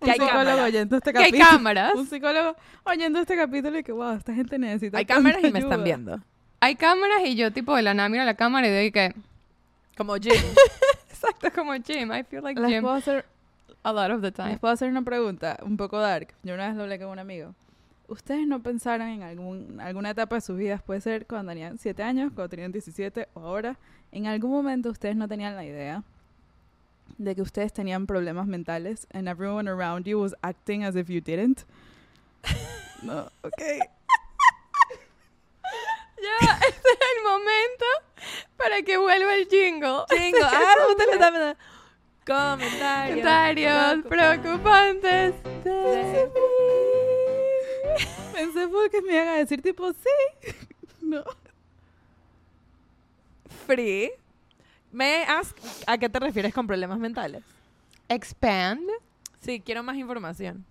[0.00, 0.60] Que hay psicólogo cámaras.
[0.60, 1.94] oyendo este Que hay cámaras.
[1.94, 5.52] Un psicólogo oyendo este capítulo y que, wow, esta gente necesita Hay cámaras y tanta
[5.54, 5.84] me están ayuda.
[5.84, 6.20] viendo.
[6.60, 9.14] Hay cámaras y yo tipo de la nada miro la cámara y doy que...
[9.98, 10.40] Como Jim.
[11.10, 12.10] Exacto, como Jim.
[12.12, 13.26] I feel like Les Jim puedo hacer
[13.82, 14.50] a lot of the time.
[14.50, 16.32] Les puedo hacer una pregunta un poco dark.
[16.44, 17.54] Yo una vez lo hablé con un amigo.
[18.06, 22.02] ¿Ustedes no pensaron en algún, alguna etapa de sus vidas, puede ser cuando tenían 7
[22.02, 23.76] años, cuando tenían 17 o ahora,
[24.12, 26.02] en algún momento ustedes no tenían la idea
[27.18, 31.20] de que ustedes tenían problemas mentales and everyone around you was acting as if you
[31.20, 31.64] didn't?
[33.02, 33.52] No, ok.
[36.20, 37.47] Ya, este es el momento
[38.84, 40.04] que vuelva el jingle.
[40.08, 40.38] Chingo.
[40.44, 41.56] Ah, usted le.
[42.26, 43.18] Comentarios.
[43.24, 45.34] Comentarios preocupantes.
[45.64, 46.30] De-
[48.34, 50.56] Pensé porque me iban a decir tipo, sí.
[51.02, 51.24] No.
[53.66, 54.10] Free.
[54.92, 57.42] Me ask a qué te refieres con problemas mentales.
[58.08, 58.88] Expand.
[59.40, 60.64] Sí, quiero más información.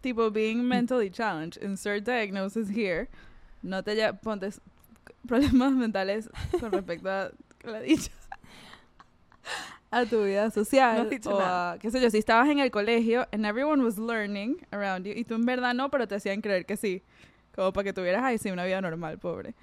[0.00, 3.08] tipo being mentally challenged, insert diagnosis here,
[3.62, 4.50] no te ya ponte
[5.26, 6.28] problemas mentales
[6.60, 7.30] con respecto a
[7.64, 8.10] la dicha
[9.90, 11.72] a tu vida No social has dicho o nada.
[11.72, 15.12] a, qué sé yo, si estabas en el colegio and everyone was learning around you
[15.14, 17.02] y tú en verdad no, pero te hacían creer que sí,
[17.54, 19.54] como para que tuvieras ay sí una vida normal, pobre.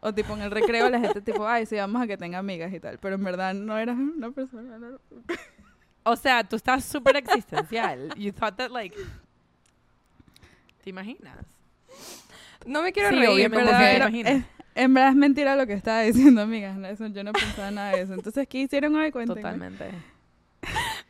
[0.00, 2.72] O tipo en el recreo la gente tipo, ay sí, vamos a que tenga amigas
[2.74, 5.00] y tal, pero en verdad no eras una persona normal.
[6.02, 8.14] O sea, tú estás súper existencial.
[8.16, 8.94] You thought that, like...
[10.82, 11.38] ¿Te imaginas?
[12.66, 14.28] No me quiero Sí, reír me era- imagino.
[14.28, 16.76] es- en verdad es mentira lo que estaba diciendo, amigas.
[16.76, 18.14] no, eso- yo no pensaba nada de eso.
[18.14, 19.10] Entonces, ¿qué hicieron hoy?
[19.10, 19.40] Cuéntenme.
[19.42, 19.90] Totalmente.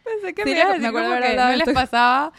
[0.04, 2.32] pensé que Sí, me a me acuerdo como que no les pasaba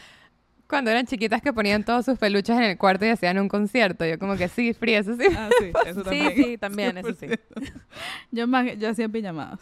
[0.68, 4.04] cuando eran chiquitas que ponían todos sus peluches en el cuarto y hacían un concierto.
[4.04, 5.24] Yo como que sí, free, eso sí.
[5.36, 6.34] Ah, sí, eso Sí, también.
[6.36, 7.26] sí, también, eso sí.
[8.32, 9.60] Yo, más, yo hacía pijamadas.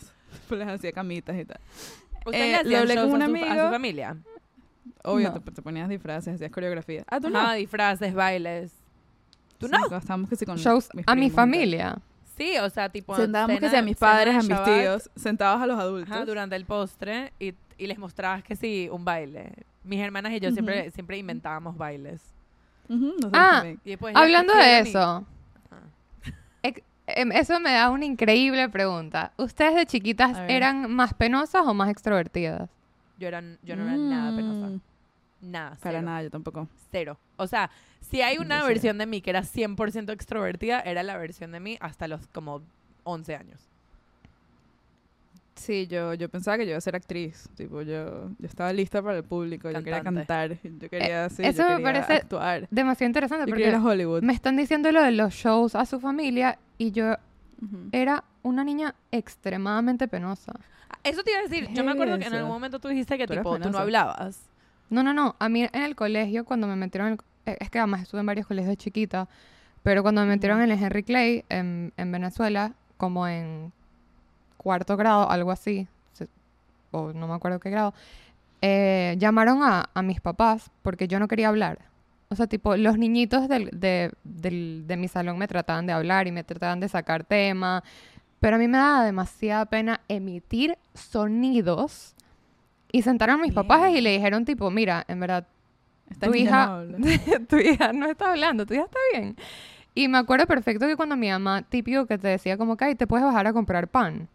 [0.48, 1.60] Pues les hacía camitas y tal.
[2.26, 3.64] ¿Ustedes Eh, le hablé con un a su, a amigo.
[3.66, 4.16] su familia?
[5.04, 5.40] Obvio, No.
[5.40, 7.04] te, te ponías disfraces, hacías coreografía.
[7.08, 7.38] Ah, tú no.
[7.38, 8.72] Ajá, disfraces, bailes.
[9.70, 9.76] ¿Tú
[10.16, 10.26] no?
[10.28, 11.98] que sí con Shows mis a mi primos familia.
[12.36, 13.14] Sí, o sea, tipo...
[13.14, 16.10] Sentábamos que a mis padres, a mis Shabbat, tíos, sentados a los adultos.
[16.10, 19.52] Ajá, durante el postre y, y les mostrabas que sí, un baile.
[19.84, 22.20] Mis hermanas y yo siempre, siempre inventábamos bailes.
[22.88, 23.64] Nosotros Ah.
[23.84, 25.24] Y Hablando de y- eso,
[27.06, 29.32] em, eso me da una increíble pregunta.
[29.36, 32.68] ¿Ustedes de chiquitas eran más penosas o más extrovertidas?
[33.18, 34.66] Yo, era, yo no era nada penosa.
[34.68, 34.80] Mm,
[35.42, 36.02] Nada, Para cero.
[36.02, 36.66] nada, yo tampoco.
[36.90, 37.18] Cero.
[37.36, 37.70] O sea,
[38.10, 41.76] si hay una versión de mí que era 100% extrovertida, era la versión de mí
[41.80, 42.62] hasta los como
[43.04, 43.60] 11 años.
[45.54, 47.48] Sí, yo, yo pensaba que yo iba a ser actriz.
[47.56, 49.70] Tipo, yo, yo estaba lista para el público.
[49.70, 50.58] Yo quería cantar.
[50.62, 52.66] Yo quería, sí, eso yo me parece actuar.
[52.70, 54.22] Demasiado interesante Yo porque ir a Hollywood.
[54.22, 57.14] me están diciendo lo de los shows a su familia y yo
[57.92, 60.52] era una niña extremadamente penosa.
[61.02, 61.68] Eso te iba a decir.
[61.72, 63.70] Yo me ¿Qué acuerdo es que en algún momento tú dijiste que Tú tipo, tú
[63.70, 64.40] no hablabas.
[64.90, 65.36] No, no, no.
[65.38, 67.08] A mí en el colegio, cuando me metieron...
[67.08, 69.28] en el- eh, es que además estuve en varios colegios de chiquita,
[69.82, 73.72] pero cuando me metieron en el Henry Clay, en, en Venezuela, como en
[74.56, 75.86] cuarto grado, algo así,
[76.90, 77.92] o no me acuerdo qué grado,
[78.62, 81.78] eh, llamaron a, a mis papás porque yo no quería hablar.
[82.30, 86.26] O sea, tipo, los niñitos del- de, del- de mi salón me trataban de hablar
[86.28, 87.82] y me trataban de sacar tema,
[88.40, 92.14] pero a mí me daba demasiada pena emitir sonidos
[92.92, 95.46] Y sentaron a mis papás y le dijeron tipo, mira, en verdad,
[96.10, 96.98] Esta tu hija, no
[97.48, 99.36] tu hija no está hablando, tu hija está bien.
[99.94, 102.94] Y me acuerdo perfecto que cuando mi mamá, típico que te decía como que, "Ay,
[102.94, 104.28] te puedes bajar a comprar pan.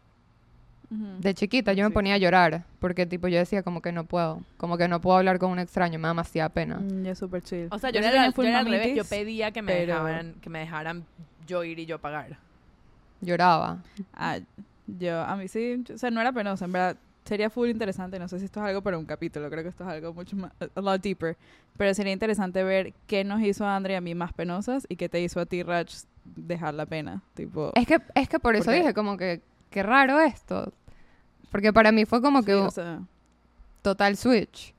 [1.20, 1.94] De chiquita yo me Sí.
[1.94, 5.18] ponía a llorar porque tipo yo decía como que no puedo, como que no puedo
[5.18, 6.78] hablar con un extraño, me da demasiada pena.
[6.80, 7.68] Mm, ya es súper chill.
[7.70, 8.96] O sea, yo, sí era, yo era al revés.
[8.96, 11.06] Yo pedía que me, pero- dejaran, que me dejaran
[11.46, 12.38] yo ir y yo pagar.
[13.22, 13.84] Lloraba.
[14.16, 14.40] Ah,
[14.88, 16.98] yo, a mí sí, o sea, no era penosa, en verdad.
[17.30, 19.84] Sería full interesante, no sé si esto es algo para un capítulo, creo que esto
[19.84, 21.38] es algo mucho más, a lot deeper,
[21.78, 24.96] pero sería interesante ver qué nos hizo a Andre y a mí más penosas y
[24.96, 25.94] qué te hizo a ti, Rach,
[26.26, 27.72] dejar la pena, tipo...
[27.76, 30.74] Es que, es que por eso Porque- dije como que, qué raro esto.
[31.52, 33.02] Porque para mí fue como sí, que o sea,
[33.84, 34.74] total switch.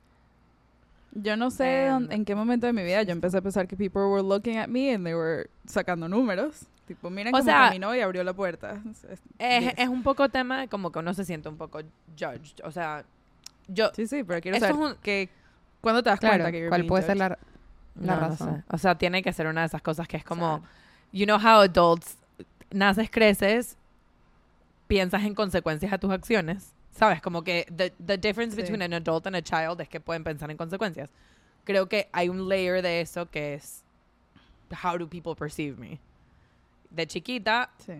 [1.13, 4.03] yo no sé en qué momento de mi vida yo empecé a pensar que people
[4.03, 7.95] were looking at me and they were sacando números, tipo, miren O cómo sea, caminó
[7.95, 8.83] y abrió la puerta.
[9.39, 11.79] Es- es- un poco tema de como que uno se siente un poco
[12.19, 12.65] judged.
[12.65, 13.05] O sea,
[13.69, 13.91] yo...
[13.95, 15.29] Sí, sí, pero quiero saber es un- que,
[15.81, 17.29] ¿cuándo te das Claro, cuenta que cuál puede ser judged?
[17.31, 17.39] la,
[18.07, 18.57] la no, no razón.
[18.57, 18.65] sé.
[18.75, 20.59] O sea, tiene que ser una de esas cosas que es como...
[20.59, 20.65] Sad.
[21.13, 22.17] You know how adults...
[22.73, 23.77] Naces, creces,
[24.87, 26.73] piensas en consecuencias a tus acciones.
[26.93, 27.23] ¿Sabes?
[27.23, 28.63] Como que the, the difference Sí.
[28.63, 31.09] between an adult and a child es que pueden pensar en consecuencias.
[31.65, 33.85] Creo que hay un layer de eso que es...
[34.85, 35.99] How do people perceive me?
[36.91, 37.95] De chiquita, Sí.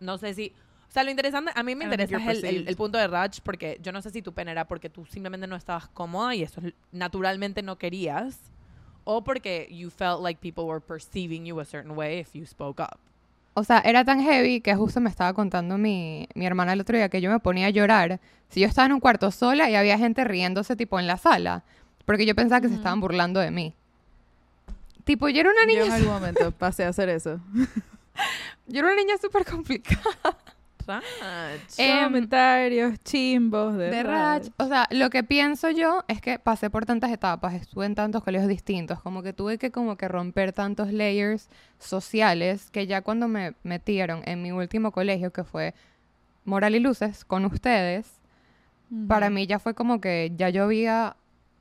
[0.00, 0.52] no sé si...
[0.88, 2.68] O sea, lo interesante, a mí me interesa es el, el- perceived.
[2.68, 5.46] el punto de Raj, porque yo no sé si tu pena era porque tú simplemente
[5.46, 8.40] no estabas cómoda y eso es- naturalmente no querías,
[9.04, 12.82] o porque you felt like people were perceiving you a certain way if you spoke
[12.82, 12.98] up.
[13.54, 16.96] O sea, era tan heavy que justo me estaba contando mi, mi hermana el otro
[16.96, 19.76] día que yo me ponía a llorar si yo estaba en un cuarto sola y
[19.76, 21.62] había gente riéndose tipo en la sala,
[22.04, 23.74] porque yo pensaba que se estaban burlando de mí.
[25.04, 27.40] Tipo, yo era una Yo en niña, algún momento pasé a hacer eso.
[28.66, 30.36] yo era una niña súper complicada.
[31.78, 34.44] Em, Comentarios chimbos de, De Rach.
[34.44, 34.52] Rach.
[34.56, 38.24] O sea, lo que pienso yo es que pasé por tantas etapas, estuve en tantos
[38.24, 43.28] colegios distintos, como que tuve que como que romper tantos layers sociales que ya cuando
[43.28, 45.74] me metieron en mi último colegio, que fue
[46.44, 48.18] Moral y Luces, con ustedes,
[49.06, 51.14] para mí ya fue como que ya yo había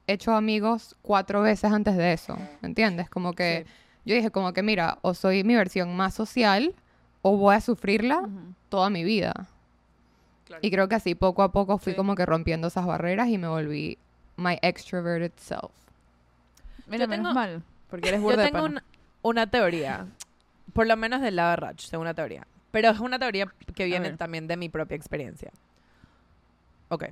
[0.07, 3.09] hecho amigos cuatro veces antes de eso, ¿me entiendes?
[3.09, 3.71] Como que Sí.
[4.09, 6.73] Yo dije como que mira, o soy mi versión más social
[7.21, 8.27] o voy a sufrirla
[8.69, 9.47] toda mi vida.
[10.45, 10.59] Claro.
[10.63, 11.97] Y creo que así poco a poco fui Sí.
[11.97, 13.97] como que rompiendo esas barreras y me volví
[14.37, 15.71] my extroverted self.
[16.87, 18.83] Mira, Yo menos tengo- mal, porque eres Yo burda de tengo una,
[19.21, 20.07] una teoría,
[20.73, 22.47] por lo menos del lado de Raj, tengo una teoría.
[22.71, 25.51] Pero es una teoría que viene también de mi propia experiencia.
[26.89, 27.05] Ok.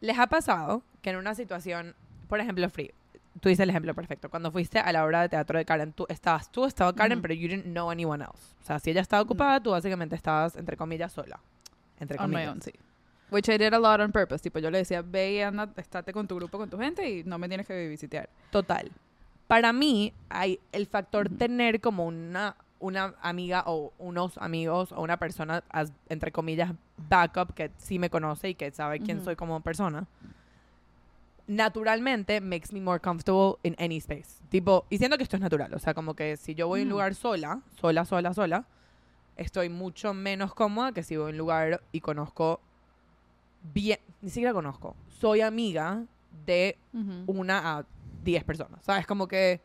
[0.00, 1.94] ¿Les ha pasado que en una situación,
[2.28, 2.92] por ejemplo, Free,
[3.40, 6.06] tú dices el ejemplo perfecto, cuando fuiste a la obra de teatro de Karen, tú
[6.08, 7.22] estabas, tú estaba Karen, Ujú.
[7.22, 8.54] pero you didn't know anyone else.
[8.62, 11.38] O sea, si ella estaba ocupada, tú básicamente estabas, entre comillas, sola.
[12.00, 12.52] Entre On my comillas.
[12.52, 12.72] own, sí.
[13.30, 14.42] Which I did a lot on purpose.
[14.42, 17.24] Tipo, yo le decía, ve y anda, estate con tu grupo, con tu gente y
[17.24, 18.28] no me tienes que visitear.
[18.50, 18.90] Total.
[19.46, 21.36] Para mí, hay el factor Ujú.
[21.36, 26.72] tener como una, una amiga o unos amigos o una persona, as- entre comillas,
[27.08, 30.06] backup que sí me conoce y que sabe quién soy como persona,
[31.46, 34.42] naturalmente makes me more comfortable in any space.
[34.48, 35.72] Tipo, y siento que esto es natural.
[35.74, 36.94] O sea, como que si yo voy a un Ujú.
[36.96, 38.66] lugar sola, sola, sola, sola,
[39.36, 42.60] estoy mucho menos cómoda que si voy a un lugar y conozco
[43.62, 46.04] bien, ni siquiera conozco, soy amiga
[46.46, 46.78] de
[47.26, 47.86] una a
[48.22, 48.84] 10 personas.
[48.84, 49.06] ¿Sabes?
[49.06, 49.60] Como que.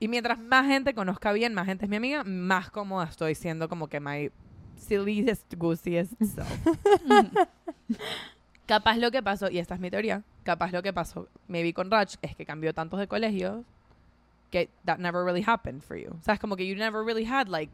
[0.00, 3.68] Y mientras más gente conozca bien, más gente es mi amiga, más cómoda estoy siendo
[3.68, 4.30] como que my
[4.76, 6.66] silliest, goosiest self.
[8.66, 11.90] Capaz lo que pasó, y esta es mi teoría, capaz lo que pasó, maybe con
[11.90, 13.62] Raj, es que cambió tantos de colegios
[14.50, 16.16] que that never really happened for you.
[16.22, 16.40] ¿Sabes?
[16.40, 17.70] Como que you never really had like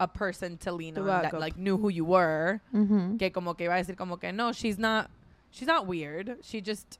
[0.00, 1.40] a person to lean on that up.
[1.40, 2.60] like knew who you were
[3.18, 5.08] que como que iba a decir como que no, she's not,
[5.52, 6.96] she's not weird, she just,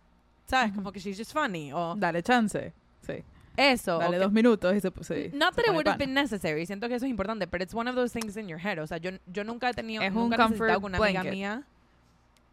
[0.46, 0.72] ¿sabes?
[0.74, 2.72] Como que she's just funny, o Dale chance.
[3.06, 3.24] Sí.
[3.56, 3.96] eso.
[3.96, 6.14] o Dale que- dos minutos y se sí, Not se that it would have been
[6.14, 8.78] necessary, siento que eso es importante, it's one of those things in your head.
[8.78, 11.32] O sea, yo, yo nunca he tenido, Es un nunca comfort con una amiga blanket.
[11.32, 11.62] mía.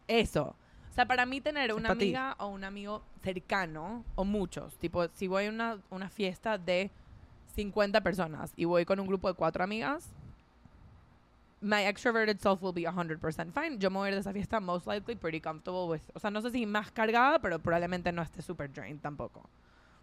[0.08, 0.54] Eso.
[0.90, 2.04] O sea, para mí tener una pa' ti.
[2.06, 6.90] amiga o un amigo cercano, o muchos, tipo, si voy a una, una fiesta de
[7.54, 10.08] 50 personas y voy con un grupo de cuatro amigas,
[11.60, 13.78] my extroverted self will be 100% fine.
[13.78, 16.30] Yo me voy a ir de esa fiesta most likely pretty comfortable with, o sea,
[16.30, 19.48] no sé si más cargada, pero probablemente no esté super drained tampoco.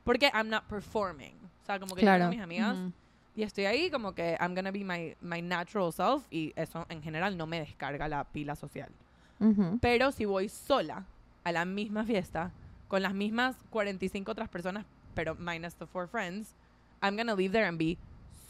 [0.03, 1.35] Porque I'm not performing.
[1.61, 2.25] O sea, como que yo Claro.
[2.25, 2.91] tengo mis amigas Ujú.
[3.35, 7.01] y estoy ahí como que I'm gonna be my, my natural self y eso en
[7.01, 8.91] general no me descarga la pila social.
[9.39, 9.79] Ujú.
[9.81, 11.05] Pero si voy sola
[11.43, 12.51] a la misma fiesta
[12.87, 16.53] con las mismas 45 otras personas, pero minus the four friends,
[17.01, 17.97] I'm gonna leave there and be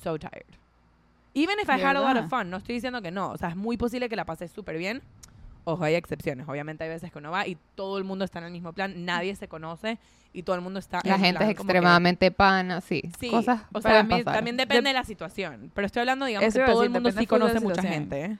[0.04, 0.46] so tired.
[1.34, 3.38] Even if I ¿De had a lot of fun, no estoy diciendo que no, o
[3.38, 5.02] sea, es muy posible que la pasé súper bien
[5.66, 6.48] ojo, hay excepciones.
[6.48, 9.06] Obviamente hay veces que uno va y todo el mundo está en el mismo plan,
[9.06, 9.98] nadie se conoce
[10.34, 13.02] y todo el mundo está La en gente es plan que- extremadamente pana, sí.
[13.20, 15.72] Sí, Cosas o sea, también, también depende de la situación.
[15.74, 18.38] Pero estoy hablando, digamos, Eso que todo el mundo sí de conoce mucha gente.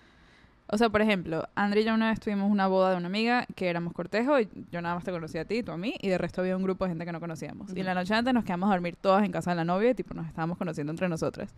[0.68, 3.46] O sea, por ejemplo, André y yo una vez tuvimos una boda de una amiga
[3.56, 6.10] que éramos cortejo y yo nada más te conocía a ti, tú a mí, y
[6.10, 7.76] de resto había un grupo de gente que no conocíamos.
[7.76, 9.94] Y la noche antes nos quedamos a dormir todas en casa de la novia y
[9.94, 11.54] tipo nos estábamos conociendo entre nosotras.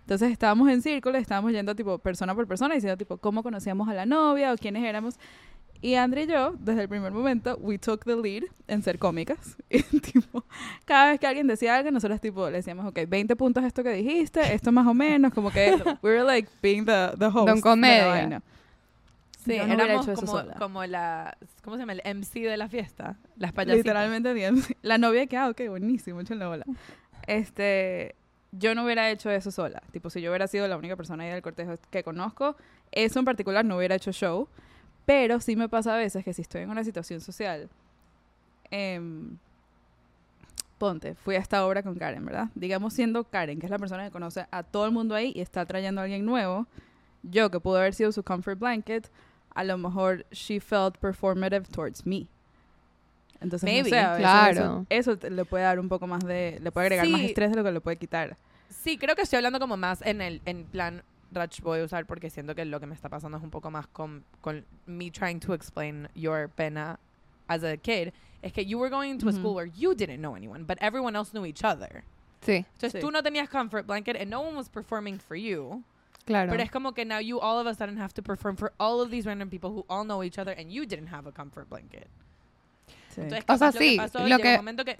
[0.00, 3.94] Entonces estábamos en círculo, estábamos yendo tipo persona por persona diciendo tipo cómo conocíamos a
[3.94, 5.18] la novia o quiénes éramos.
[5.80, 9.56] Y André y yo, desde el primer momento, we took the lead en ser cómicas.
[9.70, 10.44] Y tipo,
[10.84, 13.90] cada vez que alguien decía algo, nosotros tipo le decíamos, ok, 20 puntos esto que
[13.90, 15.70] dijiste, esto más o menos, como que
[16.02, 17.48] we were like being the, the host.
[17.48, 18.42] Don Comedia.
[19.44, 20.54] Sí, Yo no hubiera éramos hecho eso como, sola.
[20.54, 21.92] como la, ¿cómo se llama?
[21.92, 23.16] El MC de la fiesta.
[23.36, 23.84] Las payasitas.
[23.84, 24.76] Literalmente DMC.
[24.82, 26.64] La novia que, ah, ok, buenísimo, bola.
[27.28, 28.16] Este,
[28.50, 29.82] yo no hubiera hecho eso sola.
[29.92, 32.56] Tipo, si yo hubiera sido la única persona ahí del cortejo que conozco,
[32.90, 34.48] eso en particular no hubiera hecho show.
[35.06, 37.68] Pero sí me pasa a veces que si estoy en una situación social,
[38.70, 39.38] em,
[40.78, 42.48] ponte, fui a esta obra con Karen, ¿verdad?
[42.54, 45.40] Digamos siendo Karen, que es la persona que conoce a todo el mundo ahí y
[45.40, 46.66] está trayendo a alguien nuevo,
[47.22, 49.08] yo que pudo haber sido su comfort blanket,
[49.54, 52.26] a lo mejor she felt performative towards me.
[53.40, 54.86] Entonces, Maybe, no sé, a veces claro.
[54.88, 57.64] eso, le puede dar un poco más de, le puede agregar más estrés de lo
[57.64, 58.36] que le puede quitar.
[58.70, 61.02] Sí, creo que estoy hablando como más en el en plan
[61.36, 63.70] Rach voy a usar porque siento que lo que me está pasando es un poco
[63.70, 66.98] más con, con me trying to explain your pena
[67.48, 68.12] as a kid.
[68.42, 69.38] Es que you were going to a Ujú.
[69.38, 72.04] school where you didn't know anyone, but everyone else knew each other.
[72.42, 73.00] Sí, Entonces Sí.
[73.00, 75.82] tú no tenías comfort blanket and no one was performing for you.
[76.26, 76.50] claro.
[76.50, 79.00] Pero es como que now you all of a sudden have to perform for all
[79.00, 81.68] of these random people who all know each other and you didn't have a comfort
[81.68, 82.08] blanket.
[83.14, 83.22] Sí.
[83.22, 84.98] Entonces, O sea, capaz lo sí, que pasó, lo que- un momento que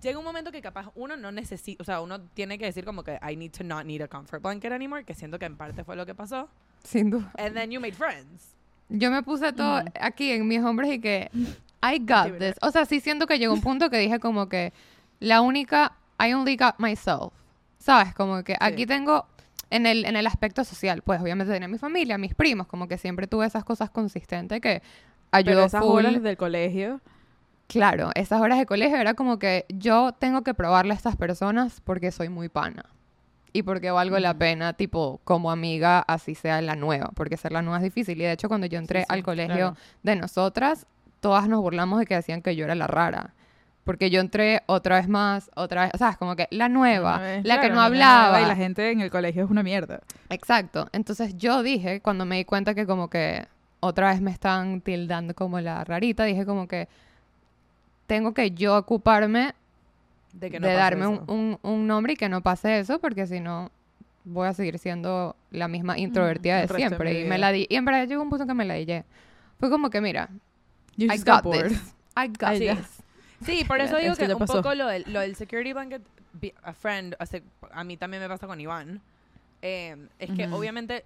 [0.00, 3.02] llega un momento que capaz uno no necesita, o sea, uno tiene que decir como
[3.02, 5.84] que I need to not need a comfort blanket anymore, que siento que en parte
[5.84, 6.48] fue lo que pasó.
[6.82, 7.32] Sin duda.
[7.38, 8.56] And then you made friends.
[8.88, 11.30] Yo me puse todo aquí en mis hombros y que
[11.82, 12.56] I got this.
[12.60, 14.72] O sea, sí siento que llegó un punto que dije como que
[15.20, 17.32] la única I only got myself.
[17.78, 18.14] ¿Sabes?
[18.14, 19.26] Como que aquí tengo
[19.70, 22.98] en el en el aspecto social, pues obviamente tenía mi familia, mis primos, como que
[22.98, 24.84] siempre tuve esas cosas consistentes que Pero
[25.30, 26.04] ayudó esas full.
[26.04, 27.00] horas del colegio,
[27.70, 31.80] Claro, esas horas de colegio era como que yo tengo que probarle a estas personas
[31.80, 32.84] porque soy muy pana.
[33.52, 34.38] Y porque valgo la Ujú.
[34.38, 37.10] pena, tipo, como amiga, así sea la nueva.
[37.14, 38.20] Porque ser la nueva es difícil.
[38.20, 39.76] Y de hecho, cuando yo entré sí, al colegio claro.
[40.02, 40.86] de nosotras,
[41.20, 43.34] todas nos burlamos de que decían que yo era la rara.
[43.84, 47.18] Porque yo entré otra vez más, otra vez, o sea, es como que la nueva,
[47.18, 48.42] vez, la que claro, no niña nueva hablaba.
[48.42, 50.00] Y la gente en el colegio es una mierda.
[50.28, 50.88] Exacto.
[50.92, 53.46] Entonces yo dije, cuando me di cuenta que como que
[53.80, 56.88] otra vez me están tildando como la rarita, dije como que
[58.10, 59.54] tengo que yo ocuparme
[60.32, 62.98] De que de no pase darme un, un- un nombre y que no pase eso,
[62.98, 63.70] porque si no
[64.24, 67.12] voy a seguir siendo la misma introvertida el de de siempre.
[67.14, 69.04] mi Y me la di, y en verdad llegó un punto que me la dije.
[69.60, 70.28] Fue como que, mira,
[70.96, 71.68] You I just got got bored.
[71.68, 71.94] this.
[72.16, 72.74] I got ya.
[72.74, 73.02] this.
[73.46, 74.54] Sí, por eso digo que ya un pasó.
[74.54, 76.02] poco lo del, lo del security blanket,
[76.64, 79.00] a friend, hace- a mí también me pasa con Iván,
[79.62, 80.56] eh, es que Ujú.
[80.56, 81.04] obviamente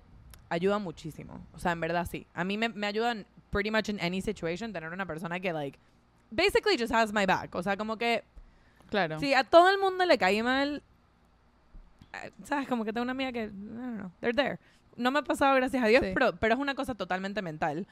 [0.48, 1.38] ayuda muchísimo.
[1.54, 2.26] O sea, en verdad sí.
[2.34, 5.78] A mí me, me ayudan pretty much in any situation tener una persona que, like,
[6.30, 7.54] basically just has my back.
[7.54, 8.24] O sea, como que
[8.90, 9.18] Claro.
[9.20, 10.82] si a todo el mundo le cae mal,
[12.12, 12.68] eh, ¿sabes?
[12.68, 14.58] Como que tengo una amiga que, I don't know, they're there.
[14.96, 16.10] No me ha pasado, gracias a Dios, Sí.
[16.14, 17.86] pero, pero es una cosa totalmente mental.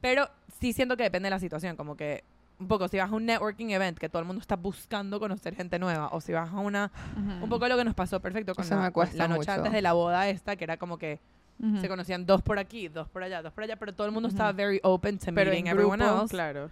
[0.00, 0.28] Pero
[0.60, 2.22] sí siento que depende de la situación, como que
[2.60, 5.54] un poco, si vas a un networking event que todo el mundo está buscando conocer
[5.54, 7.44] gente nueva, o si vas a una, Ujú.
[7.44, 9.52] un poco lo que nos pasó perfecto con la, la noche mucho.
[9.52, 11.20] antes de la boda esta, que era como que
[11.60, 11.80] Ujú.
[11.80, 14.28] se conocían dos por aquí, dos por allá, dos por allá, pero todo el mundo
[14.28, 14.34] Ujú.
[14.34, 16.30] estaba very open to Pero meeting en everyone grupo, else.
[16.32, 16.70] claro.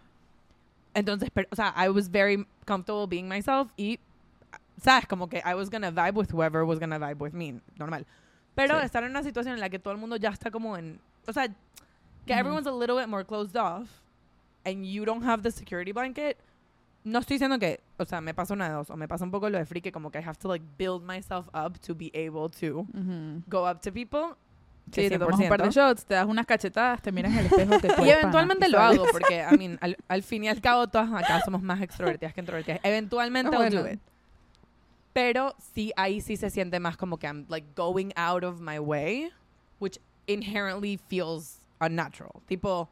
[0.97, 4.01] Entonces, pero, o sea, I was very comfortable being myself y,
[4.83, 5.07] ¿sabes?
[5.07, 8.07] Como que I was gonna vibe with whoever was gonna vibe with me, normal.
[8.55, 8.87] Pero Sí.
[8.87, 11.33] estar en una situación en la que todo el mundo ya está como en, o
[11.35, 12.41] sea, que Ujú.
[12.41, 14.01] everyone's a little bit more closed off
[14.65, 16.39] and you don't have the security blanket,
[17.05, 19.31] no estoy diciendo que, o sea, me pasa una de dos, o me pasa un
[19.31, 21.95] poco lo de free, que como que I have to like build myself up to
[21.95, 23.43] be able to Ujú.
[23.47, 24.35] go up to people.
[24.93, 25.73] Sí, te tomas un par de 100%.
[25.73, 28.81] shots, te das unas cachetadas, te miras en el espejo tú Y eventualmente pana, lo
[28.81, 32.33] hago, porque, I mean, al, al fin y al cabo, todas acá somos más extrovertidas
[32.33, 32.81] que introvertidas.
[32.85, 33.95] Eventualmente Ah, I'll do bueno.
[33.95, 34.01] it.
[35.13, 38.79] Pero sí, ahí sí se siente más como que I'm like going out of my
[38.79, 39.31] way,
[39.81, 42.43] which inherently feels unnatural.
[42.47, 42.89] Tipo,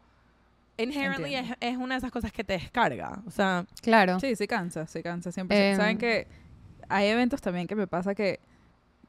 [0.79, 3.23] inherently es, es una de esas cosas que te descarga.
[3.27, 4.19] O sea, Claro.
[4.21, 5.71] Sí, sí cansa, sí cansa siempre.
[5.73, 6.27] Em, Saben que
[6.89, 8.41] hay eventos también que me pasa que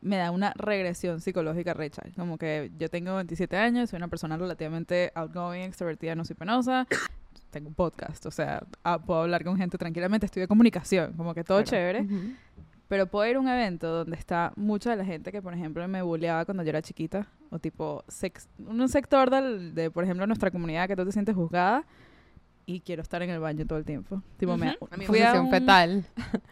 [0.06, 2.02] me da una regresión psicológica recha.
[2.16, 6.88] Como que yo tengo 27 años, soy una persona relativamente outgoing, extrovertida, no soy penosa.
[7.50, 11.44] Tengo un podcast, o sea, ah, puedo hablar con gente tranquilamente, estudio comunicación, como que
[11.44, 11.70] todo Claro.
[11.70, 12.02] chévere.
[12.02, 12.34] Ujú.
[12.88, 15.88] Pero puedo ir a un evento donde está mucha de la gente que, por ejemplo,
[15.88, 17.28] me bulleaba cuando yo era chiquita.
[17.50, 21.34] O tipo, sex- un sector del, de, por ejemplo, nuestra comunidad que tú te sientes
[21.34, 21.84] juzgada.
[22.68, 24.22] Y quiero estar en el baño todo el tiempo.
[24.38, 24.88] Tipo, me, Ujú.
[24.92, 26.04] A mí fui a un- fetal.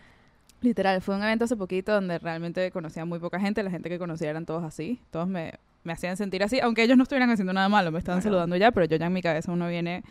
[0.64, 3.62] Literal, fue un evento hace poquito donde realmente conocía muy poca gente.
[3.64, 5.02] La gente que conocía eran todos así.
[5.12, 5.54] Todos me,
[5.84, 8.32] me hacían sentir así, aunque ellos no estuvieran haciendo nada malo, me estaban Claro.
[8.36, 10.04] saludando ya, pero yo ya en mi cabeza uno viene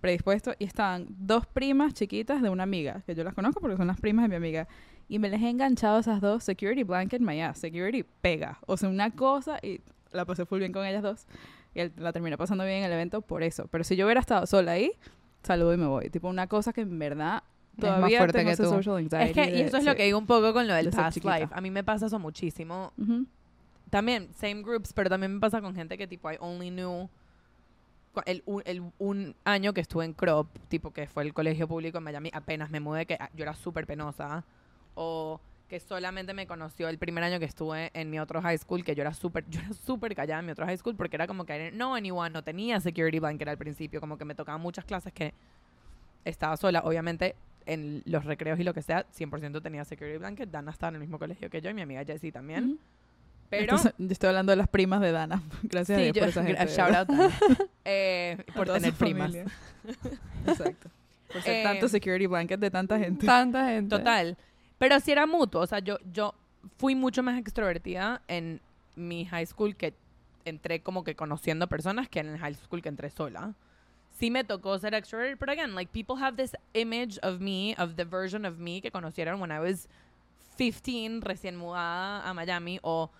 [0.00, 0.54] predispuesto.
[0.60, 4.00] Y estaban dos primas chiquitas de una amiga, que yo las conozco porque son las
[4.00, 4.68] primas de mi amiga.
[5.08, 8.58] Y me les he enganchado a esas dos, Security Blanket, my ass, Security pega.
[8.66, 9.80] O sea, una cosa y
[10.12, 11.26] la pasé full bien con ellas dos.
[11.74, 13.66] Y el- la terminé pasando bien en el evento por eso.
[13.72, 14.92] Pero si yo hubiera estado sola ahí,
[15.42, 16.10] saludo y me voy.
[16.10, 17.42] Tipo, una cosa que en verdad
[17.76, 18.64] Es más todavía fuerte tengo que tú.
[18.64, 19.88] social anxiety Es que, y de- eso es sí.
[19.88, 21.38] lo que digo un poco con lo del de ser past chiquita.
[21.38, 21.52] life.
[21.54, 22.92] A mí me pasa eso muchísimo.
[22.98, 23.26] Ujú.
[23.90, 27.08] También, same groups, pero también me pasa con gente que tipo, I only knew
[28.24, 31.98] el, un- el- un año que estuve en Crop, tipo que fue el colegio público
[31.98, 34.42] en Miami, apenas me mudé, que ah, yo era súper penosa.
[34.94, 38.82] O que solamente me conoció el primer año que estuve en mi otro high school,
[38.84, 41.26] que yo era súper, yo era súper callada en mi otro high school, porque era
[41.26, 44.84] como que know anyone, no tenía security blanket al principio, como que me tocaban muchas
[44.86, 45.34] clases que
[46.24, 46.80] estaba sola.
[46.84, 47.36] Obviamente,
[47.66, 50.50] en los recreos y lo que sea, 100% tenía security blanket.
[50.50, 52.64] Dana estaba en el mismo colegio que yo y mi amiga Jessie también.
[52.64, 52.78] Ujú.
[53.50, 53.62] Pero...
[53.62, 55.42] Entonces, yo estoy hablando de las primas de Dana.
[55.62, 56.66] Gracias a Sí, Dios yo, por esa gente.
[56.74, 57.08] shout out.
[57.84, 59.32] Eh, A por tener primas.
[60.46, 60.90] Exacto.
[61.32, 63.26] Por ser Eh, tanto security blanket de tanta gente.
[63.26, 63.96] Tanta gente.
[63.96, 64.36] Total.
[64.78, 65.60] Pero sí era mutuo.
[65.62, 66.34] O sea, yo, yo
[66.78, 68.60] fui mucho más extrovertida en
[68.96, 69.94] mi high school que
[70.44, 73.54] entré como que conociendo personas que en el high school que entré sola.
[74.18, 77.96] Sí me tocó ser extroverted, pero again, like people have this image of me, of
[77.96, 79.88] the version of me que conocieron when I was
[80.56, 83.10] 15, recién mudada a Miami, o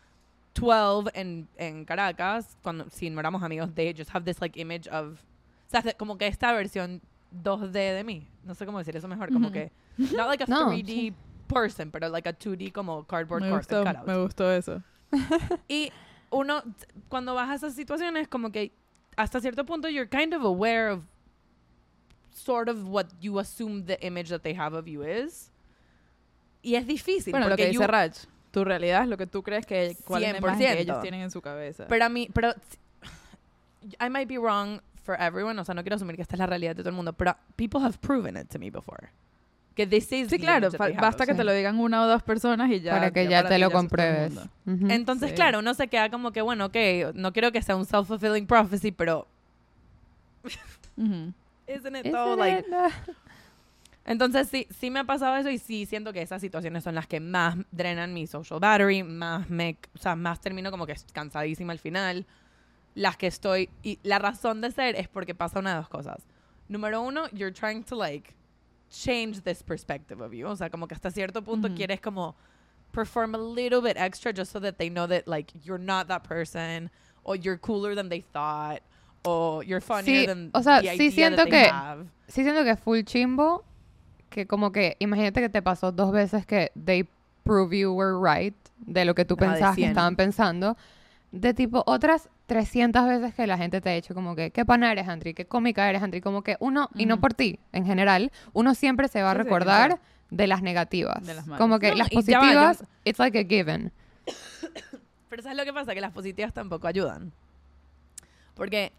[0.54, 4.88] 12 en, en Caracas, cuando si no éramos amigos, they just have this like image
[4.88, 5.22] of,
[5.66, 7.02] o sea, como que esta versión
[7.42, 8.26] 2D de mí.
[8.44, 9.52] No sé cómo decir eso mejor, como Ujú.
[9.52, 9.72] que,
[10.16, 11.14] not like a No, 3D sí.
[11.46, 14.06] person, pero like a 2D como cardboard Me gustó, cutout.
[14.06, 14.82] me gustó eso.
[15.68, 15.92] Y
[16.30, 16.62] uno,
[17.10, 18.72] cuando vas a esas situaciones, como que
[19.16, 21.02] hasta cierto punto you're kind of aware of
[22.32, 25.50] sort of what you assume the image that they have of you is.
[26.62, 27.30] Y es difícil.
[27.32, 28.16] bueno, lo porque que dice you- Rach,
[28.50, 30.78] tu realidad es lo que tú crees que cuál es la imagen que 100%.
[30.80, 31.86] ellos tienen en su cabeza.
[31.88, 32.52] Pero a mí, pero
[34.00, 36.46] I might be wrong for everyone, o sea, no quiero asumir que esta es la
[36.46, 39.10] realidad de todo el mundo, pero people have proven it to me before.
[39.76, 42.70] Que this is sí, claro, fa- basta que te lo digan una o dos personas
[42.70, 42.92] y ya.
[42.92, 44.32] para que ya, para te ti lo sos todo el compruebes.
[44.32, 44.50] mundo.
[44.86, 44.90] Ujú.
[44.90, 45.34] Entonces, Sí.
[45.36, 46.76] claro, uno se queda como que, bueno, ok,
[47.14, 49.28] no quiero que sea un self-fulfilling prophecy, pero
[50.96, 51.32] Ujú.
[51.68, 52.74] isn't it Isn't though, like, it?
[54.06, 57.06] Entonces sí, sí me ha pasado eso y sí siento que esas situaciones son las
[57.08, 61.72] que más drenan mi social battery, más me, o sea, más termino como que cansadísima
[61.72, 62.24] al final.
[62.94, 66.22] Las que estoy y la razón de ser es porque pasa una de dos cosas.
[66.68, 68.32] Número uno, you're trying to like
[68.90, 71.76] change this perspective of you, o sea, como que hasta cierto punto Ujú.
[71.76, 72.34] quieres como
[72.92, 76.22] perform a little bit extra just so that they know that like you're not that
[76.24, 76.90] person
[77.24, 78.80] or you're cooler than they thought
[79.24, 82.06] or you're funnier Sí, than o sea, the sí idea siento that they que- have.
[82.28, 83.64] Sí siento que full chimbo,
[84.30, 87.04] que como que, imagínate que te pasó dos veces que they
[87.44, 89.90] prove you were right de lo que tú pensabas que 100.
[89.90, 90.76] estaban pensando,
[91.32, 94.92] de tipo otras 300 veces que la gente te ha dicho como que, qué pana
[94.92, 98.30] eres, Andri, qué cómica eres, Andri, como que uno, y no por ti, en general,
[98.52, 100.02] uno siempre se va a Sí, sí, recordar claro.
[100.30, 101.26] de las negativas.
[101.26, 101.60] De las malas.
[101.60, 103.92] como que No, las ya va, positivas, it's like a given.
[105.28, 105.92] Pero ¿sabes lo que pasa?
[105.94, 107.32] Que las positivas tampoco ayudan.
[108.54, 108.92] Porque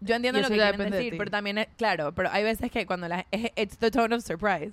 [0.00, 2.70] yo entiendo Y lo que quieren de decir, pero también, es- claro, pero hay veces
[2.70, 3.26] que cuando la...
[3.30, 4.72] es- It's the tone of surprise.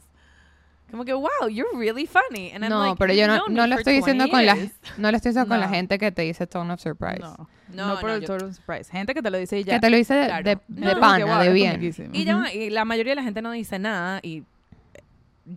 [0.89, 2.51] Como que, wow, you're really funny.
[2.53, 4.55] And I'm No, like, pero "You've yo no, no lo estoy diciendo 20 con la,
[4.55, 4.71] years".
[4.97, 5.73] no lo estoy diciendo con la No.
[5.73, 7.19] gente que te dice tone of surprise.
[7.19, 8.89] No, No, no, por no, el yo- total surprise.
[8.89, 9.73] Gente que te lo dice y ya.
[9.75, 10.43] Que te lo dice de, Claro.
[10.45, 11.83] de, No, de que, pana, wow, de bien.
[12.13, 14.43] Y, ya y la mayoría de la gente no dice nada y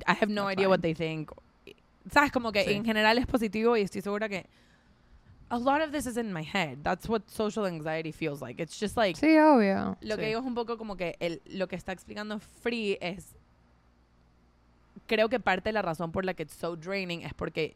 [0.06, 0.94] I have no That's idea what fine.
[0.94, 1.30] they think.
[2.10, 2.32] ¿Sabes?
[2.32, 2.72] Como que Sí.
[2.72, 4.46] en general es positivo y estoy segura que
[5.48, 6.78] a lot of this is in my head.
[6.82, 8.60] That's what social anxiety feels like.
[8.62, 9.96] It's just like Sí, obvio.
[10.00, 10.28] Lo que Sí.
[10.28, 13.36] digo es un poco como que el, lo que está explicando Free es.
[15.10, 17.74] Creo que parte de la razón por la que it's so draining es porque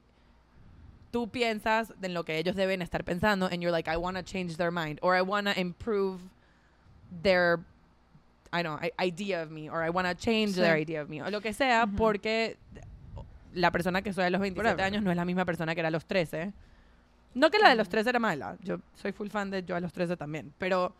[1.10, 4.22] tú piensas en lo que ellos deben estar pensando and you're like, I want to
[4.22, 6.20] change their mind or I want to improve
[7.22, 7.58] their.
[8.52, 10.60] I don't know, idea of me or I want to change Sí.
[10.60, 12.56] their idea of me o lo que sea porque
[13.52, 14.84] la persona que soy a los 27 Whatever.
[14.84, 16.52] años no es la misma persona que era a los 13.
[17.34, 18.56] No que la de los 13 era mala.
[18.62, 20.52] Yo soy full fan de yo a los 13 también.
[20.58, 20.94] Pero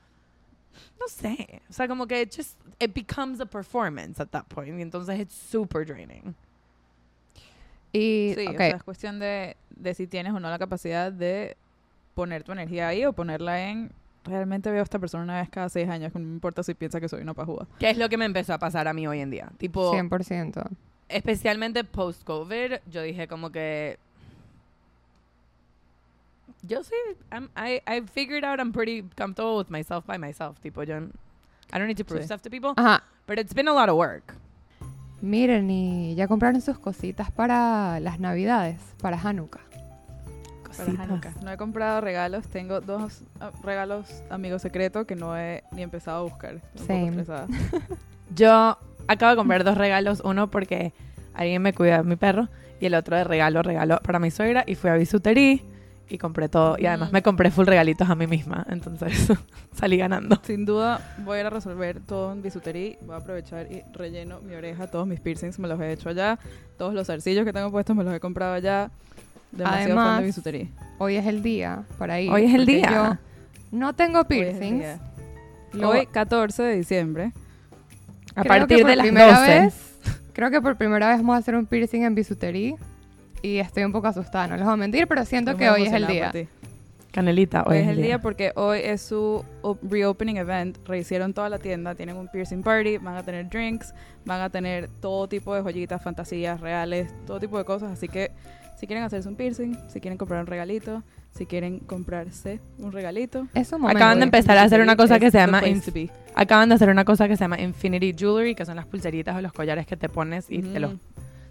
[0.99, 1.63] no sé.
[1.69, 4.79] O sea, como que it just it becomes a performance at that point.
[4.79, 6.35] Y entonces it's super draining.
[7.93, 11.13] Y, Sí, ok, o sea, es cuestión de, de si tienes o no la capacidad
[11.13, 11.57] de
[12.15, 13.93] poner tu energía ahí o ponerla en.
[14.25, 16.99] Realmente veo a esta persona una vez cada seis años, no me importa si piensa
[16.99, 17.67] que soy una pajúa.
[17.79, 19.53] ¿Qué es lo que me empezó a pasar a mí hoy en día?
[19.59, 20.67] Tipo, 100%.
[21.09, 23.99] especialmente post-COVID, yo dije como que...
[26.67, 26.95] Yo sí,
[27.31, 30.59] I'm, I, I figured out I'm pretty comfortable with myself by myself.
[30.63, 30.97] Tipo, yo...
[31.73, 32.27] I don't need to prove Sí.
[32.27, 32.73] stuff to people.
[32.77, 33.03] Ajá.
[33.27, 34.35] But it's been a lot of work.
[35.21, 39.61] Miren, y ya compraron sus cositas para las navidades, para Hanukkah.
[40.77, 41.33] Para Hanukkah.
[41.43, 42.47] No he comprado regalos.
[42.49, 46.61] Tengo dos ah, regalos amigos secreto que no he ni empezado a buscar.
[46.75, 47.25] Same.
[48.35, 50.21] Yo acabo de comprar dos regalos.
[50.25, 50.93] Uno porque
[51.33, 52.49] alguien me cuida de mi perro.
[52.81, 54.65] Y el otro de regalo, regalo para mi suegra.
[54.67, 55.61] Y fui a bisutería
[56.09, 56.77] y compré todo.
[56.79, 57.13] Y además Mm.
[57.15, 58.67] me compré full regalitos a mí misma.
[58.69, 59.29] Entonces
[59.75, 60.39] salí ganando.
[60.45, 62.97] Sin duda voy a ir a resolver todo en bisutería.
[63.03, 64.87] Voy a aprovechar y relleno mi oreja.
[64.89, 66.39] Todos mis piercings me los he hecho allá.
[66.79, 68.91] Todos los zarcillos que tengo puestos me los he comprado allá.
[69.53, 70.69] Demasiado fan Además, de bisutería.
[70.99, 72.31] Hoy es el día para ir.
[72.31, 72.91] Hoy es el día.
[72.91, 73.19] Yo
[73.79, 74.79] no tengo Hoy es el piercings.
[74.81, 74.99] día.
[75.73, 77.33] Lo- Hoy, 14 de diciembre.
[78.37, 79.61] A creo que partir por de las primera 12.
[79.61, 79.95] Vez,
[80.33, 82.75] creo que por primera vez vamos a hacer un piercing en bisutería.
[83.45, 85.81] Y estoy un poco asustada, no les voy a mentir, pero siento Estoy que muy
[85.83, 86.47] hoy es el emocionada día.
[86.47, 86.69] por ti.
[87.13, 90.79] Canelita, Hoy es el día porque hoy es su op- reopening event.
[90.89, 94.89] Rehicieron toda la tienda, tienen un piercing party, van a tener drinks, van a tener
[95.01, 97.93] todo tipo de joyitas, fantasías reales, todo tipo de cosas.
[97.93, 98.31] Así que
[98.81, 101.03] si quieren hacerse un piercing, si quieren comprar un regalito,
[101.37, 103.47] si quieren comprarse un regalito.
[103.55, 103.99] Es un momento.
[103.99, 106.11] Acaban de empezar a hacer una cosa que se the llama inf-.
[106.35, 109.41] Acaban de hacer una cosa que se llama Infinity Jewelry, que son las pulseritas o
[109.43, 110.99] los collares que te pones y te, los, Mm.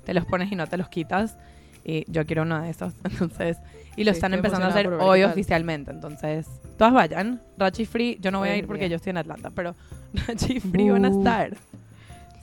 [0.04, 1.38] te los pones y no te los quitas.
[1.86, 2.94] Y yo quiero uno de esos.
[3.04, 3.58] Entonces,
[3.96, 5.92] y lo Sí, están empezando a hacer hoy oficialmente.
[5.92, 7.42] Entonces, todas vayan.
[7.58, 8.90] Rachi Free, yo no voy Hoy a ir porque día.
[8.90, 9.76] yo estoy en Atlanta, pero
[10.28, 11.18] Rachi Free van a Bu.
[11.20, 11.58] estar.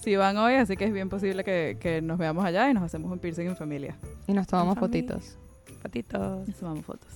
[0.00, 2.82] Sí, van hoy, así que es bien posible que, que nos veamos allá y nos
[2.82, 3.96] hacemos un piercing en familia.
[4.26, 5.36] Y nos tomamos fotitos.
[5.82, 6.48] Patitos.
[6.48, 7.08] Nos tomamos fotos.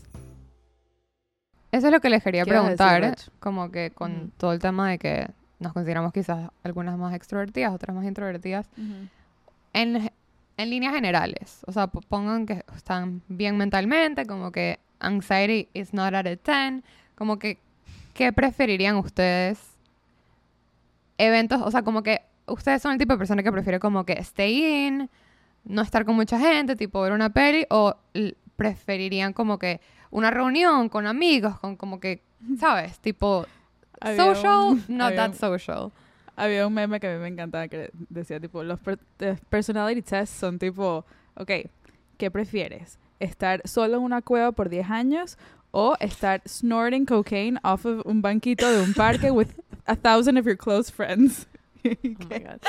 [1.72, 3.28] Eso es lo que les quería ¿Qué ibas a decir, preguntar, Rach?
[3.40, 4.30] como que con Ujú.
[4.36, 8.68] todo el tema de que nos consideramos quizás algunas más extrovertidas, otras más introvertidas,
[9.72, 10.10] en,
[10.56, 15.92] en líneas generales, o sea, po- pongan que están bien mentalmente, como que anxiety is
[15.92, 16.82] not at a 10,
[17.16, 17.58] como que,
[18.14, 19.58] ¿qué preferirían ustedes?
[21.18, 24.14] Eventos, o sea, como que ustedes son el tipo de persona que prefiere como que
[24.14, 25.08] stay in,
[25.64, 27.94] no estar con mucha gente, tipo ver una peli, o
[28.56, 29.80] preferirían como que
[30.10, 32.22] una reunión con amigos, con como que,
[32.58, 32.98] ¿sabes?
[32.98, 33.46] Tipo
[34.00, 35.90] Había social, un- not that social.
[36.36, 40.02] Había un meme que a mí me encantaba que decía tipo, los per- eh, personality
[40.02, 41.04] tests son tipo,
[41.36, 41.50] ok,
[42.18, 42.98] ¿qué prefieres?
[43.20, 45.38] ¿Estar solo en una cueva por 10 años
[45.70, 49.48] o estar snorting cocaine off of un banquito de un parque with
[49.86, 51.46] a thousand of your close friends?
[51.86, 51.90] Oh
[52.30, 52.60] my God.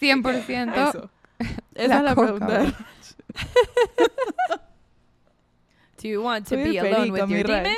[0.00, 0.88] 100%.
[0.88, 1.10] Eso.
[1.74, 2.74] Esa es la pregunta.
[5.96, 7.76] Do you want to be alone with your demons?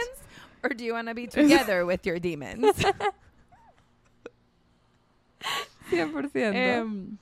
[0.62, 2.64] Or do you want to be together with your demons?
[5.90, 6.52] 100%.
[6.54, 7.16] Em,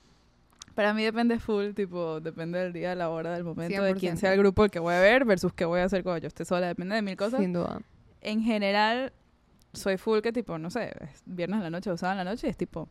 [0.75, 4.19] para mí depende full, tipo, depende del día, la hora, del momento, de quién 100%.
[4.19, 6.45] sea el grupo que voy a ver versus qué voy a hacer cuando yo esté
[6.45, 7.39] sola, depende de mil cosas.
[7.39, 7.81] Sin duda.
[8.21, 9.13] en general,
[9.73, 12.31] soy full que tipo, no sé, es viernes en la noche o sábado en la
[12.31, 12.87] noche y es tipo,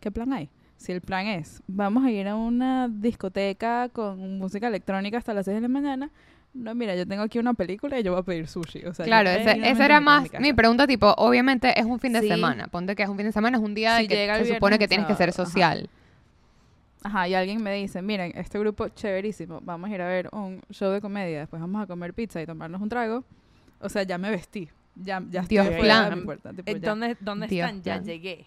[0.00, 0.50] ¿qué plan hay?
[0.76, 5.44] Si el plan es, vamos a ir a una discoteca con música electrónica hasta las
[5.44, 6.10] 6 de la mañana,
[6.54, 8.84] no, mira, yo tengo aquí una película y yo voy a pedir sushi.
[8.86, 12.20] O sea, Claro, ese- esa era más mi pregunta, tipo, obviamente es un fin de
[12.20, 12.28] Sí.
[12.28, 12.68] semana.
[12.68, 14.54] Ponte que es un fin de semana, es un día de que llega el se
[14.54, 15.44] supone que tienes que ser ajá.
[15.44, 15.88] social.
[17.04, 20.60] Ajá, y alguien me dice, miren, este grupo chéverísimo, vamos a ir a ver un
[20.70, 23.24] show de comedia, después vamos a comer pizza y tomarnos un trago.
[23.80, 24.68] O sea, ya me vestí.
[24.94, 26.16] Ya, ya estoy Dios de plan.
[26.18, 26.50] mi puerta.
[26.52, 26.90] tipo, Eh, ya.
[26.90, 27.82] ¿Dónde, dónde Dios están?
[27.82, 28.46] Ya llegué.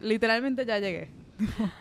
[0.00, 1.08] Literalmente ya llegué.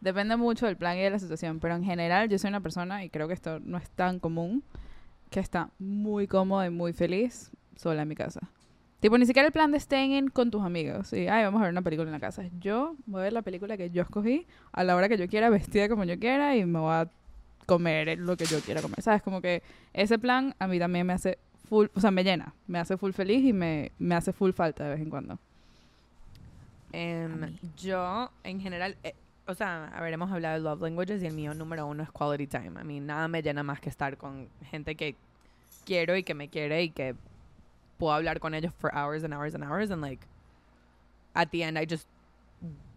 [0.00, 3.04] Depende mucho del plan y de la situación, pero en general yo soy una persona,
[3.04, 4.62] y creo que esto no es tan común,
[5.30, 8.40] que está muy cómoda y muy feliz sola en mi casa.
[9.00, 11.12] Tipo, ni siquiera el plan de staying in con tus amigos.
[11.12, 12.44] Y, ay, vamos a ver una película en la casa.
[12.58, 15.50] Yo voy a ver la película que yo escogí a la hora que yo quiera,
[15.50, 17.08] vestida como yo quiera, y me voy a
[17.66, 19.00] comer lo que yo quiera comer.
[19.00, 19.22] ¿Sabes?
[19.22, 19.62] Como que
[19.92, 23.12] ese plan a mí también me hace full, o sea, me llena, me hace full
[23.12, 25.38] feliz y me, me hace full falta de vez en cuando.
[26.92, 29.14] Em, yo, en general, eh,
[29.48, 32.78] o sea, hemos hablado de love languages y el mío número uno es quality time.
[32.78, 35.16] A mí nada me llena más que estar con gente que
[35.86, 37.14] quiero y que me quiere y que
[37.96, 40.26] puedo hablar con ellos for hours and hours and hours and like
[41.34, 42.06] at the end I just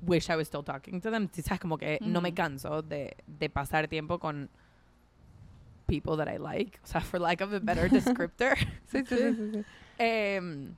[0.06, 1.30] wish I was still talking to them.
[1.32, 2.36] Sí, sabes como que no me Ujú.
[2.36, 4.50] canso de, de pasar tiempo con
[5.88, 8.58] people that I like, o sea, for lack of a better descriptor.
[8.88, 9.66] Sí, sí, sí, sí, sí.
[9.98, 10.76] Em,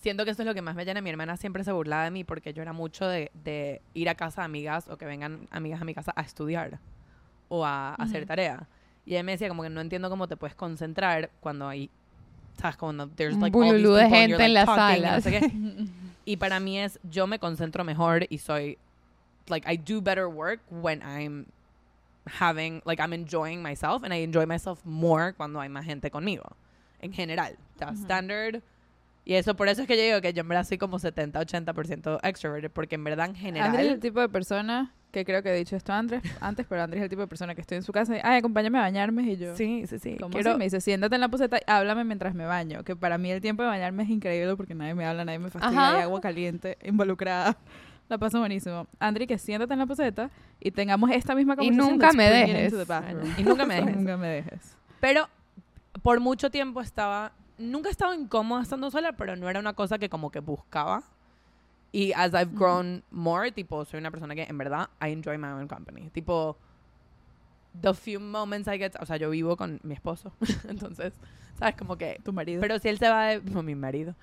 [0.00, 1.00] siento que eso es lo que más me llena.
[1.00, 4.14] Mi hermana siempre se burlaba de mí porque yo era mucho de, de ir a
[4.14, 6.78] casa de amigas o que vengan amigas a mi casa a estudiar
[7.48, 8.68] o a, a hacer tarea.
[9.04, 11.90] Y ella me decía como que no entiendo cómo te puedes concentrar cuando hay,
[12.60, 14.66] sabes, cuando there's Un like all these de people and you're, gente en like, las
[14.66, 15.24] talking y no salas.
[15.24, 15.88] sé.
[16.26, 18.76] Y para mí es, yo me concentro mejor y soy
[19.48, 21.46] like I do better work when I'm
[22.26, 26.44] having like I'm enjoying myself and I enjoy myself more cuando hay más gente conmigo.
[27.00, 28.60] En general, o sea, standard.
[29.28, 32.20] Y eso, por eso es que yo digo que yo en verdad soy como 70-80%
[32.22, 33.68] extroverted, porque en verdad en general...
[33.68, 36.82] Andrés es el tipo de persona que creo que he dicho esto antes, antes pero
[36.82, 38.82] Andrés es el tipo de persona que estoy en su casa y, ay, acompáñame a
[38.82, 39.54] bañarme y yo...
[39.54, 40.16] Sí, sí, sí.
[40.18, 40.58] ¿Cómo Quiero- así?
[40.58, 42.84] Me dice, siéntate en la poseta y háblame mientras me baño.
[42.84, 45.50] Que para mí el tiempo de bañarme es increíble porque nadie me habla, nadie me
[45.50, 45.96] fastidia, Ajá.
[45.98, 47.56] hay agua caliente involucrada.
[48.08, 48.86] La paso buenísimo.
[48.98, 51.90] Andri, que siéntate en la poseta y tengamos esta misma Y conversación.
[51.92, 52.72] nunca let's me dejes.
[53.38, 53.96] Y nunca me dejes.
[53.96, 54.76] nunca me dejes.
[55.00, 55.28] Pero
[56.02, 59.98] por mucho tiempo estaba, nunca he estado incómoda estando sola, pero no era una cosa
[59.98, 61.02] que como que buscaba.
[61.90, 65.48] Y as I've grown more, tipo, soy una persona que en verdad I enjoy my
[65.48, 66.10] own company.
[66.10, 66.56] Tipo,
[67.80, 70.32] the few moments I get, o sea, yo vivo con mi esposo,
[70.68, 71.12] entonces,
[71.58, 72.60] sabes, como que, Tu marido.
[72.60, 74.14] pero si él se va de, no, mi marido.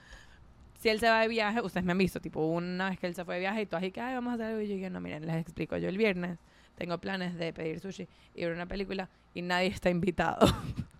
[0.79, 3.15] Si él se va de viaje, ustedes me han visto, tipo, una vez que él
[3.15, 4.61] se fue de viaje y tú así que, ay, vamos a hacer algo.
[4.61, 5.77] Y yo dije, no, miren, les explico.
[5.77, 6.37] Yo el viernes
[6.75, 10.45] tengo planes de pedir sushi y ver una película y nadie está invitado.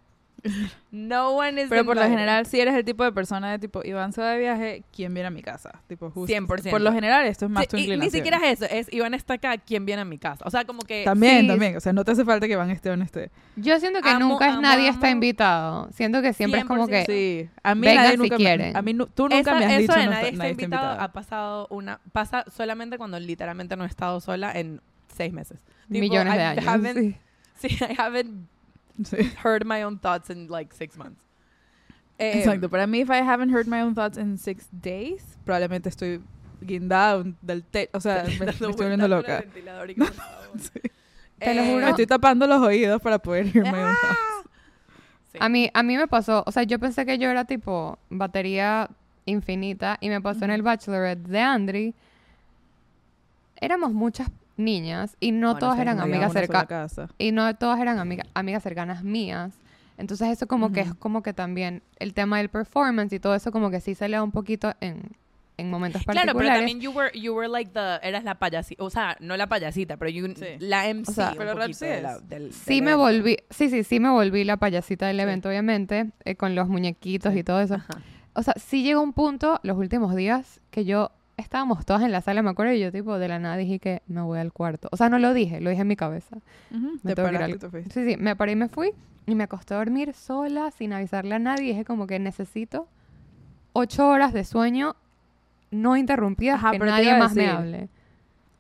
[0.92, 3.82] no one is pero por lo general, si eres el tipo de persona de tipo,
[3.84, 5.82] Iván se va de viaje, ¿quién viene a mi casa?
[5.88, 6.32] Tipo, justo.
[6.34, 6.70] 100%.
[6.70, 8.12] Por lo general, esto es más Sí, tu y ni inclinación.
[8.12, 10.46] siquiera es eso, es Iván está acá, ¿quién viene a mi casa?
[10.46, 11.04] O sea, como que...
[11.04, 11.76] También, sí, también.
[11.78, 13.32] O sea, no te hace falta que Iván esté o no esté.
[13.56, 15.90] Yo siento que Amo, nunca es amo, nadie está invitado.
[15.92, 16.90] Siento que siempre es como 100%.
[17.06, 17.50] que Sí.
[17.64, 18.78] A mí Vengan nadie si nunca me- quieren.
[18.78, 21.12] A mí tú nunca me has eso dicho de no nadie está- está invitado ha
[21.12, 22.00] pasado una...
[22.12, 24.82] Pasa solamente cuando literalmente no he estado sola en
[25.14, 25.60] seis meses.
[25.88, 26.94] Tipo, millones de I años.
[26.96, 27.16] sí.
[27.58, 28.50] Sí, I haven't
[29.04, 29.18] Sí.
[29.44, 31.22] heard my own thoughts in like six months.
[32.18, 32.70] Eh, Exacto.
[32.70, 36.22] Para mí, if I haven't heard my own thoughts in six days, probablemente estoy
[36.62, 37.90] guindada del techo.
[37.94, 39.44] O sea, me, me estoy volviendo loca.
[40.58, 40.80] Sí.
[41.38, 41.86] Te lo Eh, juro.
[41.86, 43.96] Me estoy tapando los oídos para poder own Ah.
[44.02, 44.20] thoughts.
[45.34, 45.38] Sí.
[45.42, 48.90] A mí, a mí me pasó, o sea, yo pensé que yo era tipo batería
[49.26, 51.94] infinita y me pasó en el Bachelorette de Andri.
[53.58, 56.96] Éramos muchas niñas y no Bueno, todas eran amigas cercanas.
[57.18, 59.54] Y no todas eran amiga- amigas cercanas mías.
[59.98, 63.52] Entonces eso como que es como que también el tema del performance y todo eso
[63.52, 65.04] como que sí se le da un poquito en,
[65.58, 66.50] en momentos Claro, particulares.
[66.50, 69.48] pero también you were, you were like the, eras la payasita, o sea, no la
[69.48, 70.46] payasita, pero you, Sí.
[70.60, 72.04] la MC O sea, un pero rap poquito sí de es.
[72.04, 72.98] la- del- Sí del me evento.
[73.04, 75.22] volví, sí, sí, sí me volví la payasita del Sí.
[75.22, 77.76] evento, obviamente, eh, con los muñequitos y todo eso.
[77.76, 77.88] Ajá.
[78.34, 82.22] O sea, sí llegó un punto, los últimos días, que yo estábamos todas en la
[82.22, 84.88] sala, me acuerdo, y yo tipo de la nada dije que me voy al cuarto.
[84.92, 86.38] O sea, no lo dije, lo dije en mi cabeza.
[86.72, 87.94] Ujú, Me Te paraste fuiste.
[87.94, 88.92] Sí, sí, me paré y me fui
[89.28, 91.70] y me acosté a dormir sola, sin avisarle a nadie.
[91.70, 92.88] Dije como que necesito
[93.74, 94.96] ocho horas de sueño
[95.72, 97.90] no interrumpidas, Ajá, que pero nadie más me hable.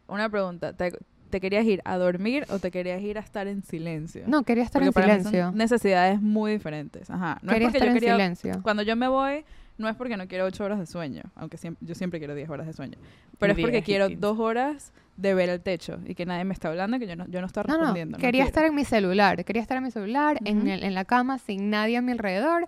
[0.07, 0.73] Una pregunta.
[0.73, 0.91] ¿Te,
[1.30, 4.23] te querías ir a dormir o te querías ir a estar en silencio?
[4.28, 5.51] No, quería estar Porque en para mí son silencio.
[5.57, 7.09] necesidades muy diferentes.
[7.09, 7.39] Ajá.
[7.41, 8.13] No quería es estar yo en quería...
[8.13, 8.59] silencio.
[8.63, 9.45] Cuando yo me voy,
[9.78, 12.49] no es porque no quiero ocho horas de sueño, aunque siem- yo siempre quiero 10
[12.49, 12.97] horas de sueño.
[13.38, 16.69] Pero es porque quiero dos horas de ver el techo y que nadie me está
[16.69, 18.17] hablando, que yo no, yo no estoy No, no, respondiendo.
[18.17, 19.43] quería estar en mi celular.
[19.45, 20.67] Quería estar en mi celular, en, Ujú.
[20.69, 22.67] el- en la cama, sin nadie a mi alrededor.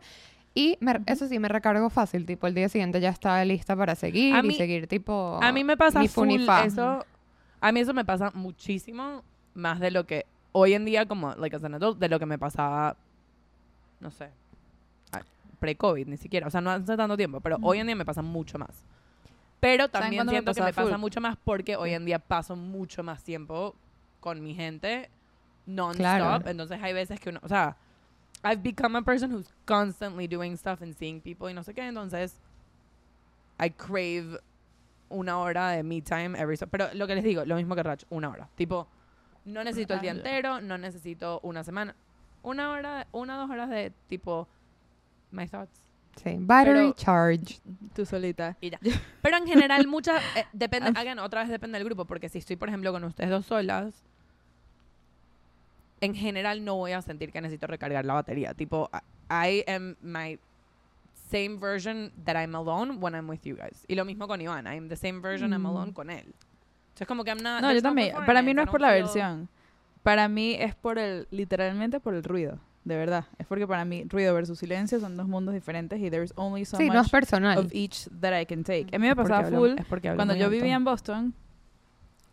[0.54, 2.26] Y me- eso sí, me recargo fácil.
[2.26, 5.40] Tipo, el día siguiente ya estaba lista para seguir A y mí- seguir, tipo...
[5.42, 6.30] A mí me pasa ni full
[6.66, 7.06] eso.
[7.62, 11.56] A mí eso me pasa muchísimo más de lo que hoy en día como like
[11.56, 12.96] as an adult, de lo que me pasaba
[14.00, 14.30] no sé,
[15.60, 18.22] pre-COVID ni siquiera, o sea, no hace tanto tiempo, pero hoy en día me pasa
[18.22, 18.84] mucho más.
[19.60, 23.02] Pero también me siento que me pasa mucho más porque hoy en día paso mucho
[23.04, 23.76] más tiempo
[24.20, 25.10] con mi gente
[25.66, 26.48] non-stop, Claro.
[26.50, 27.76] entonces hay veces que uno, o sea,
[28.44, 31.88] I've become a person who's constantly doing stuff and seeing people y no sé qué,
[31.88, 32.40] entonces
[33.60, 34.40] I crave
[35.10, 37.82] una hora de me time every so- pero lo que les digo, lo mismo que
[37.84, 38.48] Rach, una hora.
[38.56, 38.88] Tipo,
[39.46, 41.96] no necesito el día entero, no necesito una semana.
[42.44, 44.48] Una hora, una o dos horas de tipo
[45.32, 45.80] my thoughts.
[46.24, 47.60] Sí, battery Pero- charge.
[47.94, 48.58] Tú solita.
[48.60, 48.80] Y ya.
[49.22, 50.22] Pero en general, muchas.
[50.36, 53.30] eh, depende, again, otra vez depende del grupo, porque si estoy, por ejemplo, con ustedes
[53.30, 54.04] dos solas,
[56.02, 58.54] en general no voy a sentir que necesito recargar la batería.
[58.54, 59.00] Tipo, I
[59.30, 60.40] I am my
[61.30, 63.84] same version that I'm alone when I'm with you guys.
[63.88, 64.66] Y lo mismo con Iván.
[64.68, 65.68] I'm the same version I'm Mm.
[65.68, 66.34] alone con él.
[66.90, 67.62] Entonces, como que I'm not.
[67.62, 68.16] No, yo también.
[68.26, 69.50] Para mí no es por la feel- versión.
[70.04, 72.60] Para mí es por el, literalmente por el ruido.
[72.88, 73.26] De verdad.
[73.38, 76.78] Es porque para mí ruido versus silencio son dos mundos diferentes y there's only so
[76.78, 77.58] sí, no es much personal.
[77.58, 78.88] of each that I can take.
[78.96, 81.34] A mí me pasaba full hablo cuando yo vivía en Boston.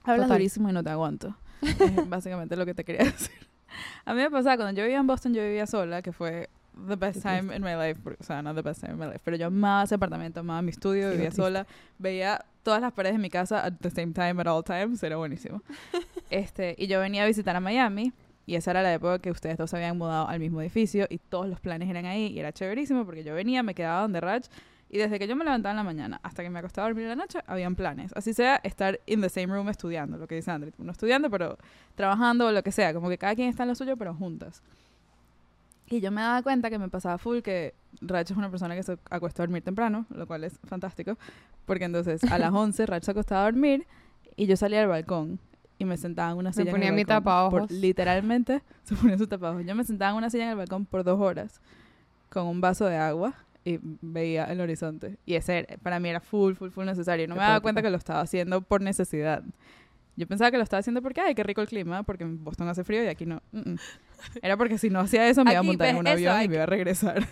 [0.05, 0.39] Hablas Total.
[0.39, 1.35] durísimo y no te aguanto.
[1.61, 3.35] Es básicamente lo que te quería decir.
[4.05, 6.49] A mí me pasaba cuando yo vivía en Boston, yo vivía sola, que fue
[6.87, 8.01] the best time in my life.
[8.21, 9.23] O sea, no the best time in my life.
[9.25, 11.67] Pero yo amaba ese apartamento, amaba mi estudio, Sí, vivía sola.
[11.99, 15.03] Veía todas las paredes de mi casa at the same time, at all times.
[15.03, 15.63] Era buenísimo.
[16.31, 18.13] este Y yo venía a visitar a Miami.
[18.47, 21.19] Y esa era la época que ustedes dos se habían mudado al mismo edificio y
[21.19, 24.43] todos los planes eran ahí y era chéverísimo porque yo venía, me quedaba donde Raj
[24.91, 27.05] Y desde que yo me levantaba en la mañana hasta que me acostaba a dormir
[27.05, 28.13] en la noche, habían planes.
[28.15, 30.73] Así sea, estar in the same room estudiando, lo que dice André.
[30.79, 31.57] No estudiando, pero
[31.95, 32.93] trabajando o lo que sea.
[32.93, 34.63] Como que cada quien está en lo suyo, pero juntas.
[35.87, 38.83] Y yo me daba cuenta que me pasaba full que Rach es una persona que
[38.83, 41.17] se acuesta a dormir temprano, lo cual es fantástico.
[41.67, 43.87] Porque entonces a las 11 Rach se acostaba a dormir
[44.37, 45.39] y yo salía al balcón
[45.79, 48.95] y me sentaba en una Me silla en ponía el mi balcón por- literalmente se
[48.95, 49.65] ponía su tapaojos.
[49.65, 51.61] Yo me sentaba en una silla en el balcón por dos horas
[52.31, 55.17] con un vaso de agua y veía el horizonte.
[55.27, 57.27] Y ese era- para mí era full, full, full necesario.
[57.29, 59.43] No me daba cuenta que lo estaba haciendo por necesidad.
[60.17, 62.69] Yo pensaba que lo estaba haciendo porque, ay, qué rico el clima, porque en Boston
[62.69, 63.43] hace frío y aquí no.
[63.51, 63.77] Mm, mm.
[64.43, 66.49] Era porque si no hacía eso me iba a montar en un eso avión y
[66.49, 67.27] me iba a regresar.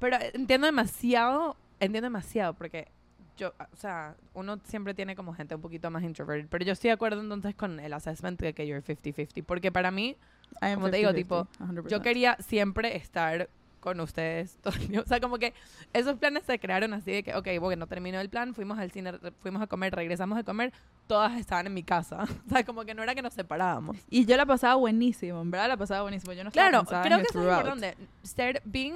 [0.00, 2.88] Pero entiendo demasiado, entiendo demasiado, porque
[3.36, 6.88] yo, o sea, uno siempre tiene como gente un poquito más introverted, pero yo estoy
[6.88, 10.16] de acuerdo entonces con el assessment de que you're 50-50, porque para mí,
[10.62, 11.88] I am Como te digo, 50-50, tipo, 100%.
[11.88, 13.48] yo quería siempre estar
[13.80, 14.58] con ustedes.
[15.04, 15.52] O sea, como que
[15.92, 19.12] esos planes se crearon así de que, ok, bueno, terminó el plan, fuimos al cine,
[19.40, 20.72] fuimos a comer, regresamos a comer,
[21.06, 22.24] todas estaban en mi casa.
[22.46, 23.98] O sea, como que no era que nos separábamos.
[24.08, 26.32] Y yo la pasaba buenísimo, en verdad la pasaba buenísimo.
[26.32, 27.96] Yo no estaba Claro, creo que eso es importante.
[28.22, 28.94] Ser, being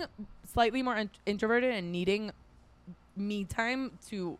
[0.50, 2.30] slightly more int- introverted and needing
[3.18, 4.38] me time to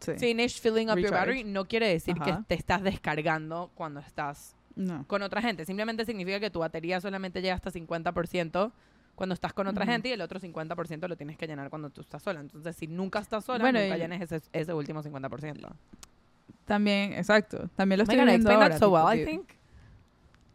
[0.00, 0.12] Sí.
[0.16, 2.24] finish filling up your battery no quiere decir Ajá.
[2.24, 5.04] que te estás descargando cuando estás No.
[5.08, 5.64] con otra gente.
[5.64, 8.70] Simplemente significa que tu batería solamente llega hasta 50%
[9.16, 12.00] cuando estás con otra gente y el otro 50% lo tienes que llenar cuando tú
[12.00, 12.38] estás sola.
[12.38, 15.68] Entonces, si nunca estás sola, Bueno, nunca y- llenes ese, ese último 50%.
[16.64, 17.68] También, exacto.
[17.74, 18.78] También lo estoy viendo ahora.
[18.78, 19.48] so well, I think.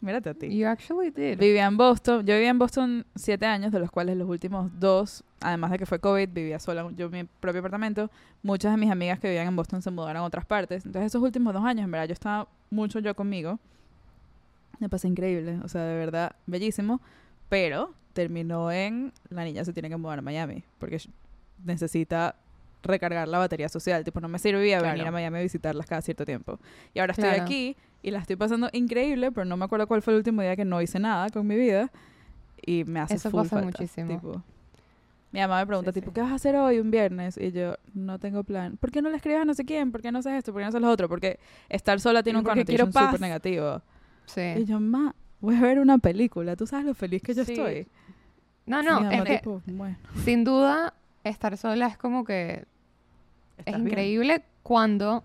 [0.04, 0.50] Mírate a ti.
[0.56, 1.40] You actually did.
[1.40, 2.26] Vivía en Boston.
[2.26, 5.86] Yo vivía en Boston siete años, de los cuales los últimos dos, además de que
[5.86, 8.12] fue COVID, vivía sola yo en mi propio apartamento.
[8.42, 10.86] Muchas de mis amigas que vivían en Boston se mudaron a otras partes.
[10.86, 13.60] Entonces, esos últimos dos años, en verdad, yo estaba mucho yo conmigo.
[14.80, 17.00] Me pasé increíble, o sea, de verdad, bellísimo.
[17.48, 21.00] Pero terminó en la niña se tiene que mudar a Miami porque
[21.64, 22.36] necesita
[22.84, 24.04] recargar la batería social.
[24.04, 24.94] Tipo, no me servía Claro.
[24.94, 26.60] venir a Miami a visitarlas cada cierto tiempo.
[26.94, 27.44] Y ahora estoy Claro.
[27.44, 30.56] aquí y la estoy pasando increíble, pero no me acuerdo cuál fue el último día
[30.56, 31.90] que no hice nada con mi vida.
[32.66, 34.08] Y me hace Eso full pasa falta, muchísimo.
[34.08, 34.44] tipo.
[35.32, 36.14] mi mamá me pregunta, Sí, tipo, sí.
[36.16, 37.38] ¿qué vas a hacer hoy un viernes?
[37.38, 38.78] Y yo, no tengo plan.
[38.78, 39.92] ¿Por qué no le escribes a no sé quién?
[39.92, 40.54] ¿Por qué no haces esto?
[40.54, 41.10] ¿Por qué no haces lo otro?
[41.10, 41.40] Porque
[41.70, 43.82] estar sola tiene un connotation súper negativo.
[44.28, 44.66] Y Sí.
[44.66, 46.56] yo, ma, voy a ver una película.
[46.56, 47.54] ¿Tú sabes lo feliz que yo Sí.
[47.54, 47.88] estoy?
[48.66, 49.98] No, no, mamá, es que tipo, bueno.
[50.24, 50.94] sin duda
[51.26, 52.66] estar sola es como que es
[53.60, 53.88] ¿Estás bien?
[53.88, 55.24] increíble cuando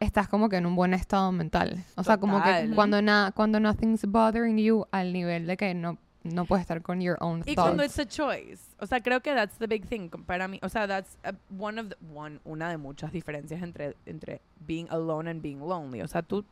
[0.00, 1.84] estás como que en un buen estado mental.
[1.96, 5.98] O sea, como que cuando na cuando nothing's bothering you al nivel de que no
[6.22, 7.62] no puedes estar con your own Y thoughts.
[7.62, 8.60] cuando it's a choice.
[8.78, 10.58] O sea, creo que that's the big thing para mí.
[10.62, 14.86] O sea, that's a- one of the, one, una de muchas diferencias entre, entre being
[14.90, 16.02] alone and being lonely.
[16.02, 16.44] O sea, tú,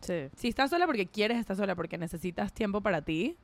[0.00, 0.28] Sí.
[0.36, 3.36] si estás sola porque quieres estar sola, porque necesitas tiempo para ti,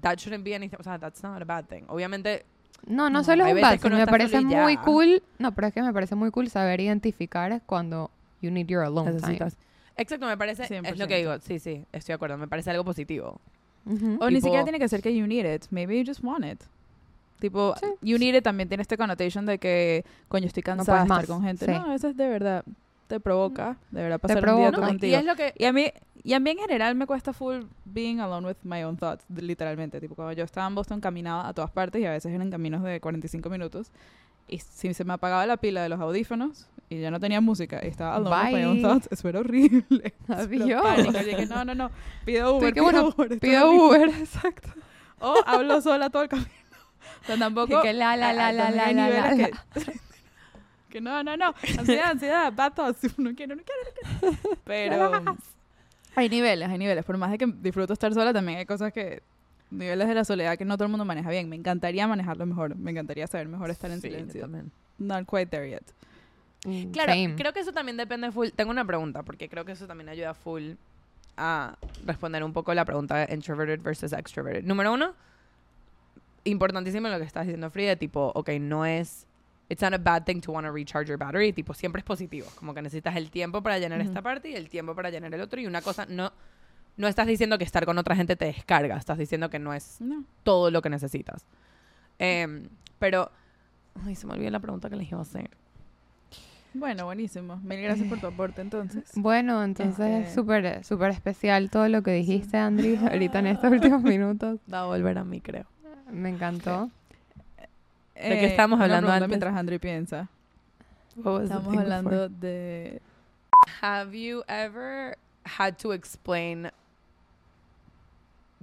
[0.00, 0.76] that shouldn't be anything.
[0.80, 1.84] O sea, that's not a bad thing.
[1.88, 2.44] Obviamente,
[2.86, 4.82] No, no No, solo es un thing, me parece muy ya.
[4.82, 5.22] cool.
[5.38, 8.10] No, pero es que me parece muy cool saber identificar cuando
[8.42, 9.20] you need your alone time.
[9.20, 9.56] necesitas.
[9.96, 10.64] Exacto, me parece.
[10.64, 11.18] Es lo que 100%.
[11.18, 11.38] digo.
[11.40, 12.36] Sí, sí, estoy de acuerdo.
[12.38, 13.40] Me parece algo positivo.
[13.86, 14.18] Ujú.
[14.20, 15.64] O ni Tipo- siquiera tiene que ser que you need it.
[15.70, 16.60] Maybe you just want it.
[17.40, 17.86] Tipo, Sí.
[18.02, 21.22] you need it también tiene este connotation de que, coño, estoy No cansada de puedes
[21.22, 21.66] estar con gente.
[21.66, 21.72] Sí.
[21.72, 22.64] No, eso es de verdad.
[23.06, 25.16] Te provoca, de verdad, pasar un día tú No, y contigo.
[25.16, 25.54] es lo que.
[25.56, 25.92] Y a mí,
[26.24, 30.00] y a mí en general me cuesta full being alone with my own thoughts, literalmente.
[30.00, 32.82] Tipo, cuando yo estaba en Boston caminaba a todas partes y a veces eran caminos
[32.82, 33.92] de 45 minutos.
[34.48, 37.80] Y si se me apagaba la pila de los audífonos y yo no tenía música
[37.84, 38.82] y estaba alone with my own Bye.
[38.82, 40.14] thoughts, eso era horrible.
[40.28, 41.90] Yo dije, no, no, no,
[42.24, 43.38] pido Uber, pido bueno, Uber.
[43.40, 43.70] Pido.
[43.72, 44.68] Uber, exacto.
[45.18, 46.48] O hablo sola todo el camino.
[47.22, 47.80] O sea, tampoco...
[47.80, 49.92] Y que la, la, la, la, la, hay la, niveles la,
[50.98, 51.54] que- no, no, no.
[51.78, 53.00] Ansiedad, ansiedad, bad thoughts.
[53.18, 53.80] Uno quiere, no quiere,
[54.22, 54.58] no quiere.
[54.64, 55.36] Pero
[56.14, 57.04] hay niveles, hay niveles.
[57.04, 59.22] Por más de que disfruto estar sola, también hay cosas que...
[59.68, 61.48] Niveles de la soledad que no todo el mundo maneja bien.
[61.48, 62.76] Me encantaría manejarlo mejor.
[62.76, 64.42] Me encantaría saber mejor estar en Sí, silencio.
[64.42, 64.70] también.
[64.98, 65.82] Not quite there yet.
[66.64, 67.34] Mm, Claro, same.
[67.36, 68.48] creo que eso también depende full.
[68.54, 70.74] Tengo una pregunta, porque creo que eso también ayuda full
[71.36, 71.76] a
[72.06, 74.62] responder un poco la pregunta de introverted versus extroverted.
[74.64, 75.14] Número uno,
[76.44, 79.25] importantísimo lo que estás diciendo, Frida, tipo, ok, no es.
[79.68, 82.46] It's not a bad thing to want to recharge your battery, tipo, siempre es positivo.
[82.56, 84.08] Como que necesitas el tiempo para llenar Ujú.
[84.08, 85.60] esta parte y el tiempo para llenar el otro.
[85.60, 86.32] Y una cosa, no.
[86.96, 90.00] No estás diciendo que estar con otra gente te descarga, estás diciendo que no es
[90.00, 90.24] No.
[90.44, 91.44] todo lo que necesitas.
[92.18, 93.30] Em, pero.
[94.04, 95.50] Ay, se me olvidó la pregunta que les iba a hacer.
[96.74, 97.56] Bueno, buenísimo.
[97.56, 99.04] Mil gracias por tu aporte, entonces.
[99.16, 103.70] Bueno, entonces es Este- súper súper especial todo lo que dijiste, Andri, ahorita en estos
[103.70, 104.60] últimos minutos.
[104.72, 105.64] Va a volver a mí, creo.
[106.10, 106.90] Me encantó.
[108.22, 109.28] ¿De qué estábamos una hablando antes?
[109.28, 110.28] Mientras Andri piensa.
[111.22, 112.28] The Estamos hablando before?
[112.40, 113.02] de...
[113.80, 115.16] Have you ever
[115.58, 116.70] had to explain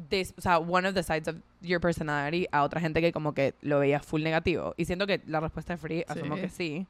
[0.09, 3.33] this, o sea, one of the sides of your personality a otra gente que como
[3.33, 4.73] que lo veía full negativo.
[4.77, 6.41] Y siento que la respuesta es free, asumo Sí.
[6.41, 6.87] que sí.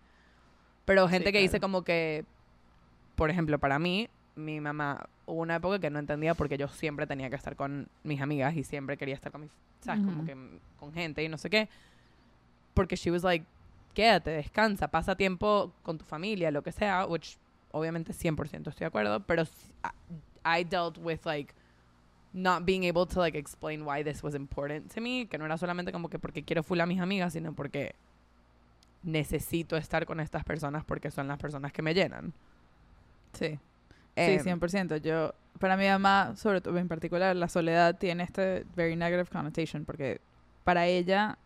[0.85, 1.61] Pero gente Sí, que dice claro.
[1.61, 2.25] como que,
[3.15, 7.07] por ejemplo, para mí, mi mamá, hubo una época que no entendía porque yo siempre
[7.07, 9.51] tenía que estar con mis amigas y siempre quería estar con mis,
[9.81, 10.03] ¿sabes?
[10.03, 10.25] Como Ujú.
[10.25, 11.69] que mm, con gente y no sé qué.
[12.73, 13.45] Porque she was like,
[13.93, 17.37] quédate, descansa, pasa tiempo con tu familia, lo que sea, which
[17.71, 19.43] obviamente 100% estoy de acuerdo, pero
[20.45, 21.53] I, dealt with like
[22.33, 25.57] not being able to like explain why this was important to me, que no era
[25.57, 27.95] solamente como que porque quiero full a mis amigas, sino porque
[29.03, 32.33] necesito estar con estas personas porque son las personas que me llenan.
[33.33, 33.59] Sí.
[34.15, 34.97] Em, Sí, 100%.
[34.97, 39.85] Yo, para mi mamá, sobre todo en particular, la soledad tiene este very negative connotation
[39.85, 40.21] porque
[40.63, 41.37] para ella,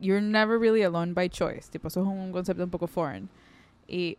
[0.00, 1.68] you're never really alone by choice.
[1.70, 3.28] Tipo, eso es un concepto un poco foreign.
[3.86, 4.16] Y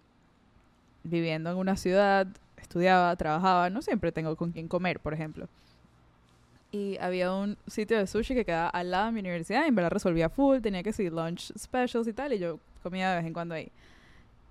[1.04, 2.28] viviendo en una ciudad,
[2.58, 5.48] estudiaba, trabajaba, no siempre tengo con quién comer, por ejemplo.
[6.72, 9.76] Y había un sitio de sushi que quedaba al lado de mi universidad y en
[9.76, 13.26] verdad resolvía full, tenía que seguir lunch specials y tal, y yo comía de vez
[13.26, 13.70] en cuando ahí.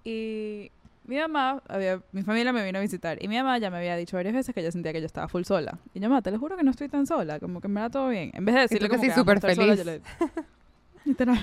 [0.05, 0.71] Y
[1.05, 3.97] mi mamá, había, mi familia me vino a visitar y mi mamá ya me había
[3.97, 5.79] dicho varias veces que ella sentía que yo estaba full sola.
[5.95, 7.89] Y yo, mamá, te lo juro que no estoy tan sola, como que me da
[7.89, 8.31] todo bien.
[8.35, 10.03] En vez de decirle que como sí, que súper estar solas, yo feliz.
[10.19, 10.27] le-
[11.05, 11.39] Literal.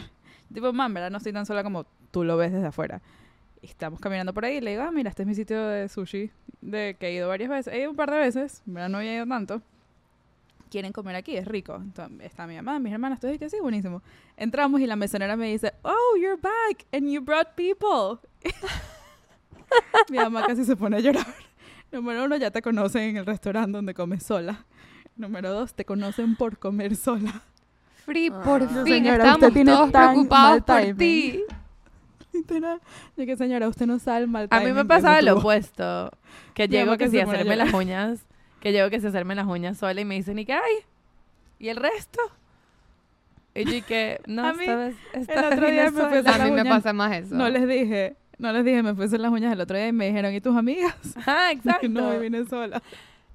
[0.53, 3.01] Tipo, mamá, en verdad no estoy tan sola como tú lo ves desde afuera.
[3.61, 6.31] Estamos caminando por ahí y le digo, ah, mira, este es mi sitio de sushi,
[6.61, 7.73] de que he ido varias veces.
[7.73, 9.61] He ido un par de veces, verdad no había ido tanto.
[10.69, 11.75] Quieren comer aquí, es rico.
[11.75, 14.01] Entonces, está mi mamá, mis hermanas, todos que sí, buenísimo.
[14.35, 18.19] Entramos y la mesonera me dice, oh, you're back and you brought people.
[20.09, 21.25] mi mamá casi se pone a llorar.
[21.91, 24.65] Número uno, ya te conocen en el restaurante donde comes sola.
[25.15, 27.43] Número dos, te conocen por comer sola.
[28.07, 28.41] Free, Ah.
[28.43, 31.43] por No, fin, señora, estamos usted tiene todos tan preocupados mal por ti.
[32.33, 32.81] Literal.
[33.17, 35.39] Yo que señora, usted no sabe el mal A mí me pasaba lo tuvo".
[35.41, 36.11] opuesto.
[36.53, 38.25] Que llego que a hacerme las uñas.
[38.61, 40.73] Que llego que a hacerme las uñas sola y me dicen, ¿y qué hay?
[41.59, 42.19] ¿Y el resto?
[43.53, 46.01] Y yo y que, no, A mí, esta vez, esta el otro día me fui
[46.01, 46.29] a sola".
[46.29, 47.35] hacer A mí me pasa más eso.
[47.35, 49.87] No les dije, no les dije, me puse a hacer las uñas el otro día
[49.87, 50.95] y me dijeron, ¿y tus amigas?
[51.17, 51.89] Ajá, exacto.
[51.89, 52.81] no, me vine sola.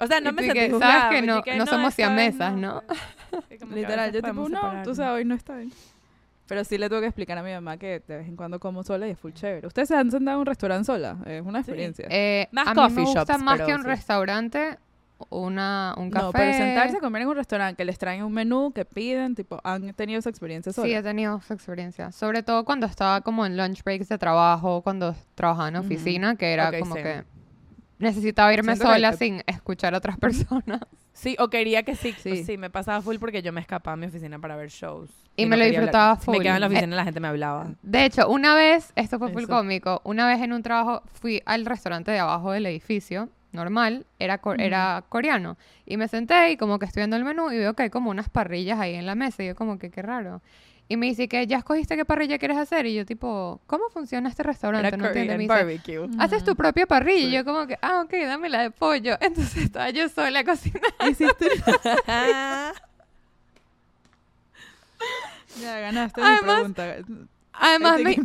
[0.03, 1.89] O sea, no Y me sentí que, juzgada, sabes que yo no- que, no somos
[1.99, 2.83] esta vez siamesas, ¿no?
[2.87, 3.63] pues.
[3.63, 5.73] A Literal, yo tipo, no, tú sabes, hoy no está bien.
[6.49, 8.83] Pero sí le tuve que explicar a mi mamá que de vez en cuando como
[8.83, 9.67] sola y es full chévere.
[9.67, 11.17] ¿Ustedes se han sentado en un restaurante sola?
[11.25, 11.71] Es una Sí.
[11.71, 12.07] experiencia.
[12.11, 13.87] Eh, Más a mí coffee me gusta shops, más pero que un sí.
[13.89, 14.79] restaurante,
[15.31, 16.25] una, un café.
[16.27, 19.35] No, pero sentarse a comer en un restaurante que les traen un menú, que piden,
[19.35, 20.89] tipo, han tenido esa experiencia sola.
[20.89, 22.13] Sí, he tenido esa experiencia.
[22.13, 26.53] Sobre todo cuando estaba como en lunch breaks de trabajo, cuando trabajaba en oficina, que
[26.53, 27.03] era Ok, como same.
[27.03, 27.25] que
[28.03, 30.81] necesitaba irme Siento que sola te- sin escuchar a otras personas.
[31.15, 32.43] Sí, o quería que sí, Sí.
[32.45, 32.57] sí.
[32.59, 35.11] me pasaba full porque yo me escapaba a mi oficina para ver shows.
[35.37, 35.91] Y me lo quería hablar.
[35.93, 36.37] disfrutaba Si full.
[36.37, 37.71] Me quedaba en la Eh, oficina y la gente me hablaba.
[37.83, 39.53] De hecho, una vez, esto fue full Eso.
[39.53, 44.39] cómico, una vez en un trabajo fui al restaurante de abajo del edificio, normal, era,
[44.39, 45.59] co- era coreano.
[45.85, 48.11] Y me senté y como que estoy viendo el menú y veo que hay como
[48.11, 49.43] unas parrillas ahí en la mesa.
[49.43, 50.41] Y yo como que qué raro.
[50.89, 52.85] Y me dice que ya escogiste qué parrilla quieres hacer.
[52.87, 54.89] Y yo tipo, ¿cómo funciona este restaurante?
[54.89, 55.33] Era no entiendo.
[55.33, 56.09] Y me dice, barbecue.
[56.19, 57.21] Haces tu propia parrilla.
[57.21, 57.33] Y Sí.
[57.33, 59.17] yo como que, ah, ok, dame la de pollo.
[59.21, 60.87] Entonces estaba yo sola cocinando.
[61.09, 61.47] Hiciste...
[65.61, 66.97] ya ganaste mi Además, pregunta.
[67.55, 68.17] Además, I me,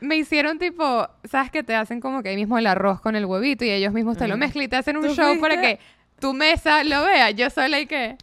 [0.00, 3.24] me hicieron tipo, ¿sabes que te hacen como que ahí mismo el arroz con el
[3.26, 4.40] huevito y ellos mismos te lo Ujú.
[4.40, 5.78] mezclan y te hacen un ¿Tú show para fuiste?
[5.78, 5.82] que
[6.20, 7.30] tu mesa lo vea?
[7.30, 8.16] Yo sola y que...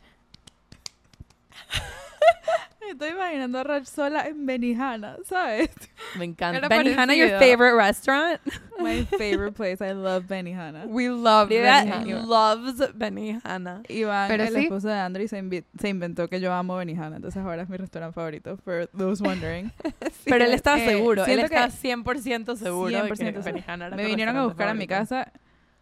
[2.85, 5.69] Me estoy imaginando a Rach sola en Benihana, ¿sabes?
[6.17, 6.59] Me encanta.
[6.59, 8.39] Era Benihana, your favorite restaurant?
[8.79, 9.81] My favorite place.
[9.81, 10.85] I love Benihana.
[10.85, 12.25] We love Benihana.
[12.25, 13.81] loves Benihana.
[13.89, 14.63] Iván, Pero el sí.
[14.63, 17.15] esposo de Andrew, se, invi- se inventó que yo amo Benihana.
[17.15, 18.57] Entonces ahora es mi restaurante favorito.
[18.57, 19.71] For those wondering.
[20.25, 23.43] Pero él estaba eh, seguro, él que- 100% seguro de que 100% seguro.
[23.43, 25.09] Benihana era me vinieron a buscar a mi favorito.
[25.15, 25.31] casa.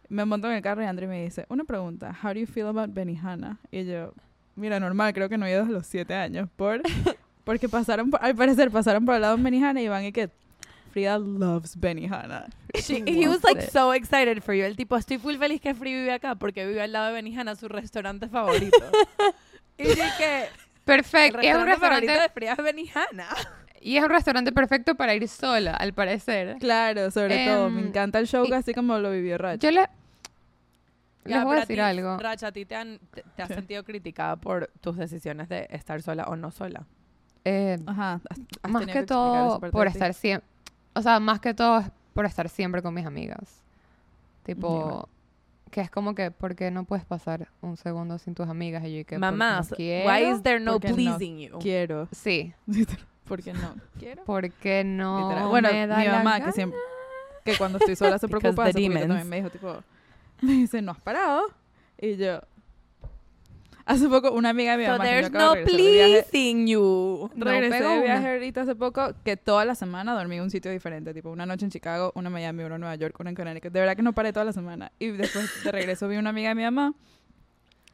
[0.08, 2.16] Me monto en el carro y Andrew me dice, una pregunta.
[2.22, 3.58] How do you feel about Benihana?
[3.70, 4.12] Y yo,
[4.56, 6.48] mira, normal, creo que no he ido desde los siete años.
[6.56, 6.80] Por,
[7.44, 10.30] porque pasaron, por- al parecer pasaron por al lado de Benihana y van y que
[10.92, 12.46] Frida loves Benihana.
[12.74, 13.70] She- he was like it.
[13.70, 14.64] so excited for you.
[14.64, 17.56] El tipo, estoy full feliz que Free vive acá porque vive al lado de Benihana,
[17.56, 18.76] su restaurante favorito.
[19.78, 19.98] y el
[20.84, 21.40] Perfecto.
[21.40, 21.76] Es un restaurante
[22.06, 23.28] favorito de Frida es Benihana.
[23.80, 26.56] y es un restaurante perfecto para ir sola, al parecer.
[26.60, 27.70] Claro, sobre todo.
[27.70, 29.60] Me encanta el show y- así como lo vivió Rach.
[29.60, 29.88] Yo le...
[31.24, 32.16] Ya, Les voy a decir ti, algo.
[32.18, 33.54] Racha, ¿a ti te, han, te, te has Sí.
[33.54, 36.86] sentido criticada por tus decisiones de estar sola o no sola?
[37.44, 38.20] Eh, Ajá.
[38.68, 40.46] más que esa todo por estar siempre...
[40.94, 43.62] O sea, más que todo es por estar siempre con mis amigas.
[44.44, 45.08] Tipo...
[45.70, 48.84] Que es como que, ¿por qué no puedes pasar un segundo sin tus amigas?
[48.84, 51.58] Y yo, que Mamás, no why is there no porque no pleasing you?
[51.58, 52.06] Quiero.
[52.12, 52.54] Sí,
[53.26, 53.74] Porque no.
[53.98, 54.22] Quiero.
[54.24, 55.48] porque no Literal.
[55.48, 56.78] Bueno, me da mi mamá, que siempre.
[57.44, 58.68] Que cuando estoy sola se preocupa.
[58.68, 59.82] eso, porque también me dijo, tipo.
[60.46, 61.42] Me dice, ¿no has parado?
[62.00, 62.40] Y yo.
[63.86, 65.04] Hace poco una amiga de mi So mamá.
[65.04, 67.30] there's no de de pleasing you.
[67.34, 70.50] No Regresé pegó de viaje ahorita hace poco que toda la semana dormí en un
[70.50, 73.28] sitio diferente, tipo una noche en Chicago, una en Miami, una en Nueva York, una
[73.30, 73.72] en Connecticut.
[73.72, 74.90] De verdad que no paré toda la semana.
[74.98, 76.94] Y después de regreso vi una amiga de mi mamá.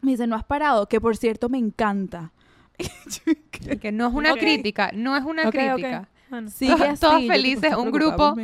[0.01, 2.33] Me dice, no has parado, que por cierto me encanta.
[2.79, 3.79] Y yo, ¿qué?
[3.79, 4.39] Que no es una Ok.
[4.39, 5.75] crítica, no es una Ok, ok.
[5.75, 6.09] crítica.
[6.49, 8.37] Sigue Todos- así, todos yo, tipo, felices, ¿estás un grupo.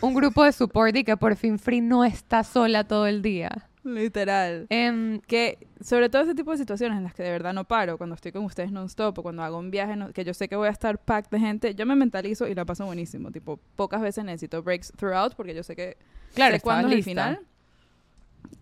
[0.00, 3.50] Un grupo de support y que por fin Free no está sola todo el día.
[3.82, 4.66] Literal.
[4.68, 7.96] Em, Que sobre todo ese tipo de situaciones en las que de verdad no paro,
[7.96, 10.56] cuando estoy con ustedes non-stop o cuando hago un viaje no- que yo sé que
[10.56, 13.30] voy a estar packed de gente, yo me mentalizo y la paso buenísimo.
[13.30, 15.96] Tipo, pocas veces necesito breaks throughout porque yo sé que
[16.34, 17.40] Claro, sé cuándo es el final.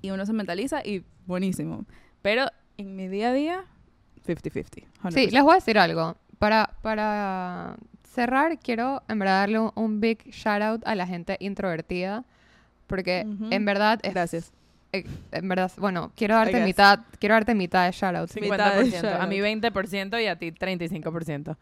[0.02, 1.84] Y uno se mentaliza y buenísimo.
[2.22, 3.64] Pero en mi día a día,
[4.24, 4.86] 50-50.
[5.02, 5.10] 100%.
[5.12, 6.16] Sí, les voy a decir algo.
[6.38, 7.76] Para, para
[8.22, 12.24] cerrar, quiero en verdad darle un, un big shout out a la gente introvertida.
[12.86, 13.48] Porque Ujú.
[13.50, 14.52] en verdad es, Gracias.
[14.92, 18.34] eh, en verdad, bueno, quiero darte mitad, quiero darte mitad de shout outs.
[18.40, 19.20] Mitad de 50%.
[19.20, 21.56] A mí shout 20% y a ti 35%.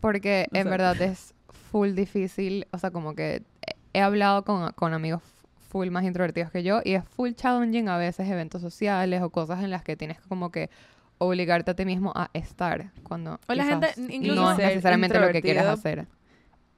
[0.00, 0.70] Porque en Exacto.
[0.70, 1.34] verdad es
[1.70, 2.66] full difícil.
[2.72, 5.22] O sea, como que he- he hablado con, con amigos
[5.68, 9.62] full más introvertidos que yo y es full challenging a veces eventos sociales o cosas
[9.62, 10.68] en las que tienes como que
[11.22, 15.20] obligarte a ti mismo a estar cuando O la quizás gente, incluso no es necesariamente
[15.20, 16.06] lo que quieres hacer.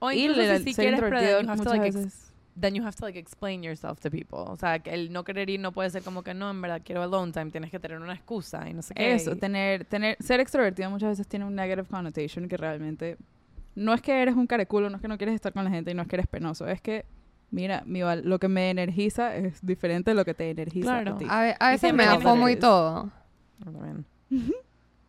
[0.01, 2.83] O incluso si, quieres, pero introvertido then you have to, muchas like, ex- then you
[2.85, 4.41] have to like explain yourself to people.
[4.41, 6.83] O sea, que el no querer ir no puede ser como que no, en verdad
[6.85, 9.15] quiero alone time, tienes que tener una excusa y no sé qué.
[9.15, 13.17] Eso, tener, tener, ser extrovertido muchas veces tiene un negative connotation que realmente
[13.77, 15.93] no es que eres un careculo, no es que no quieres estar con la gente
[15.93, 17.07] y no es que eres penoso, es que,
[17.53, 21.15] mira, mi val- lo que me energiza es diferente de lo que te energiza Claro.
[21.15, 21.27] a ti.
[21.29, 23.09] A, a veces me da fomo y todo.
[23.65, 24.05] También.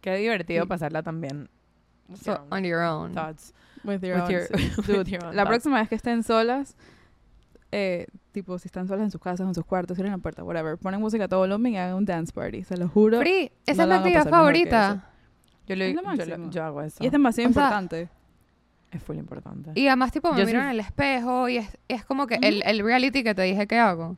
[0.02, 1.50] Qué divertido pasarla también.
[2.22, 3.14] So, on your own.
[3.14, 3.54] Thoughts.
[3.84, 4.88] With your With own your- self.
[4.90, 5.50] with your own la thoughts.
[5.50, 6.76] próxima vez que estén solas,
[7.72, 10.78] eh, tipo, si están solas en sus casas, en sus cuartos, cierren la puerta, whatever,
[10.78, 13.20] ponen música a todo volumen y hagan un dance party, se lo juro.
[13.20, 15.10] Free, esa no es mi actividad favorita.
[15.68, 16.98] Yo, lo yo, lo- yo hago eso.
[17.02, 18.10] Y es demasiado O sea, importante.
[18.92, 19.72] Es full importante.
[19.76, 22.36] Y además, tipo, me Yo miro sí- en el espejo y es, es como que
[22.36, 22.44] Ujú.
[22.46, 24.18] el, el reality que te dije que hago.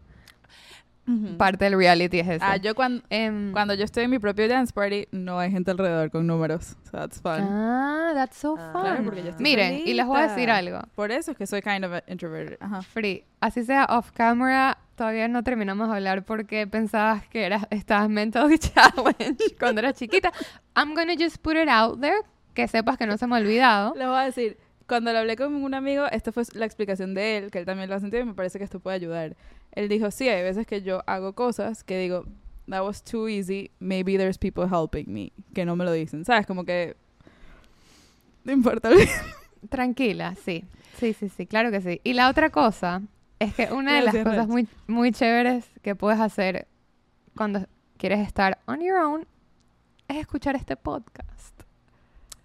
[1.38, 2.39] Parte del reality es ese.
[2.43, 5.70] Ah, yo cuando, Em, cuando yo estoy en mi propio dance party, no hay gente
[5.70, 6.76] alrededor con números.
[6.89, 7.41] So that's fun.
[7.41, 8.82] Ah, that's so Ah, fun.
[8.82, 10.80] Claro, porque yo estoy Miren, y les voy a decir algo.
[10.95, 12.58] Por eso es que soy kind of introverted.
[12.60, 12.82] Ajá.
[12.82, 18.10] Free, así sea off camera, todavía no terminamos de hablar porque pensabas que eras, estabas
[18.10, 20.32] mentally challenged cuando eras chiquita.
[20.76, 22.18] I'm gonna just put it out there,
[22.56, 23.93] que sepas que no se me ha olvidado.
[23.95, 27.38] Les voy a decir, cuando lo hablé con un amigo, esta fue la explicación de
[27.38, 29.36] él, que él también lo ha sentido y me parece que esto puede ayudar.
[29.76, 32.26] Él dijo, sí, hay veces que yo hago cosas que digo,
[32.69, 36.26] that was too easy, maybe there's people helping me, que no me lo dicen.
[36.26, 36.45] ¿Sabes?
[36.45, 36.95] Como que...
[38.43, 38.89] No importa.
[39.69, 40.63] Tranquila, sí.
[40.99, 41.99] Sí, sí, sí, claro que sí.
[42.03, 43.01] Y la otra cosa
[43.39, 46.67] es que una de las cosas muy, muy chéveres que puedes hacer
[47.36, 47.67] cuando
[47.97, 49.28] quieres estar on your own
[50.07, 51.55] es escuchar este podcast.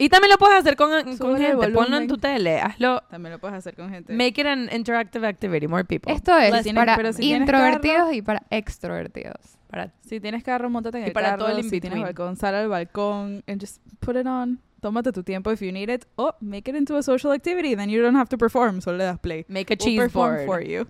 [0.03, 1.69] Y también lo puedes hacer con, con gente.
[1.69, 2.59] Ponlo en tu tele.
[2.61, 3.03] Hazlo.
[3.11, 4.13] También lo puedes hacer con gente.
[4.15, 5.69] Make it an interactive activity.
[5.69, 6.13] More people.
[6.13, 9.59] Esto es Si tienes- para si introvertidos y para extrovertidos.
[9.69, 11.47] Para Si tienes carro, montate en Y el para carro.
[11.47, 14.59] todo el si tienes balcón, sal al balcón and just put it on.
[14.81, 16.07] Tómate tu tiempo if you need it.
[16.17, 17.77] O make it into a social activity.
[17.77, 18.81] Then you don't have to perform.
[18.81, 19.45] Solo le das play.
[19.49, 20.47] make a We'll cheese perform board.
[20.47, 20.87] for you.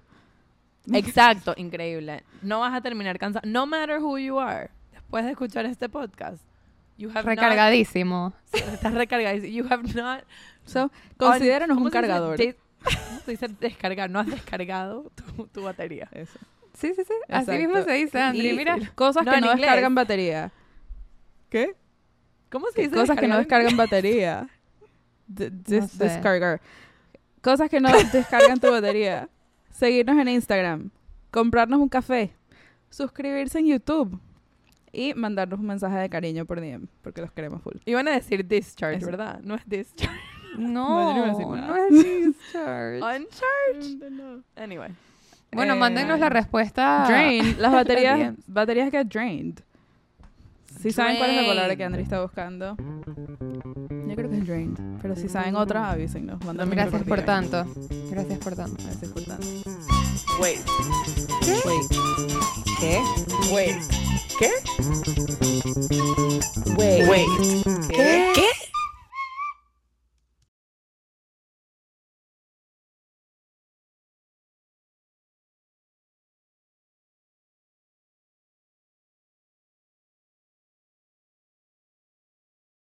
[0.93, 2.23] Exacto, increíble.
[2.43, 3.47] No vas a terminar cansado.
[3.49, 4.71] No matter who you are.
[4.93, 6.43] Después de escuchar este podcast.
[7.01, 8.32] You have Recargadísimo.
[8.53, 9.38] Not, estás recargado.
[9.38, 10.24] You have not.
[10.66, 12.09] So, considéranos ¿cómo un se dice?
[12.09, 12.36] cargador.
[12.38, 14.11] De- ¿Cómo se dice descargar?
[14.11, 16.09] No has descargado tu, tu batería.
[16.12, 16.38] Eso.
[16.74, 17.14] Sí, sí, sí.
[17.28, 18.51] Así mismo se dice, Andri.
[18.51, 19.66] Y Mira, Cosas No, que en no inglés.
[19.66, 20.53] descargan batería.
[21.48, 21.74] ¿Qué?
[22.51, 24.48] ¿Cómo se dice Cosas que no descargan batería.
[25.26, 26.05] D- dis- sé.
[26.05, 26.61] Descargar.
[27.40, 29.28] Cosas que no descargan tu batería.
[29.70, 30.90] Seguirnos en Instagram.
[31.30, 32.32] Comprarnos un café.
[32.90, 34.20] Suscribirse en YouTube.
[34.93, 36.86] Y mandarnos un mensaje de cariño por DM.
[37.03, 37.76] Porque los queremos full.
[37.84, 39.07] Iban a decir discharge, Eso.
[39.07, 39.41] ¿verdad?
[39.43, 40.14] No es discharge.
[40.59, 43.01] no, no no, es discharge.
[43.01, 44.43] Uncharge.
[44.57, 44.91] Anyway.
[45.53, 47.05] Bueno, Eh, mándenos la respuesta.
[47.07, 47.57] Drain.
[47.61, 49.61] Las baterías, baterías get drained.
[50.80, 51.86] Si saben cuál es la palabra que Drained.
[51.86, 52.76] Andri está buscando.
[54.11, 54.79] Yo creo que es drained.
[55.01, 56.45] Pero si saben otra, avísennos.
[56.45, 57.65] Mándanos Gracias por tanto.
[57.65, 57.81] tanto.
[58.11, 58.83] Gracias por tanto.
[58.83, 59.47] Gracias por tanto.
[60.41, 60.59] Wait.
[61.65, 61.91] Wait.
[62.81, 63.01] ¿Qué?
[63.53, 63.77] Wait.
[64.39, 64.51] ¿Qué?
[66.77, 67.09] Wait.
[67.09, 67.29] Wait.
[67.89, 68.33] ¿Qué?
[68.35, 68.47] ¿Qué?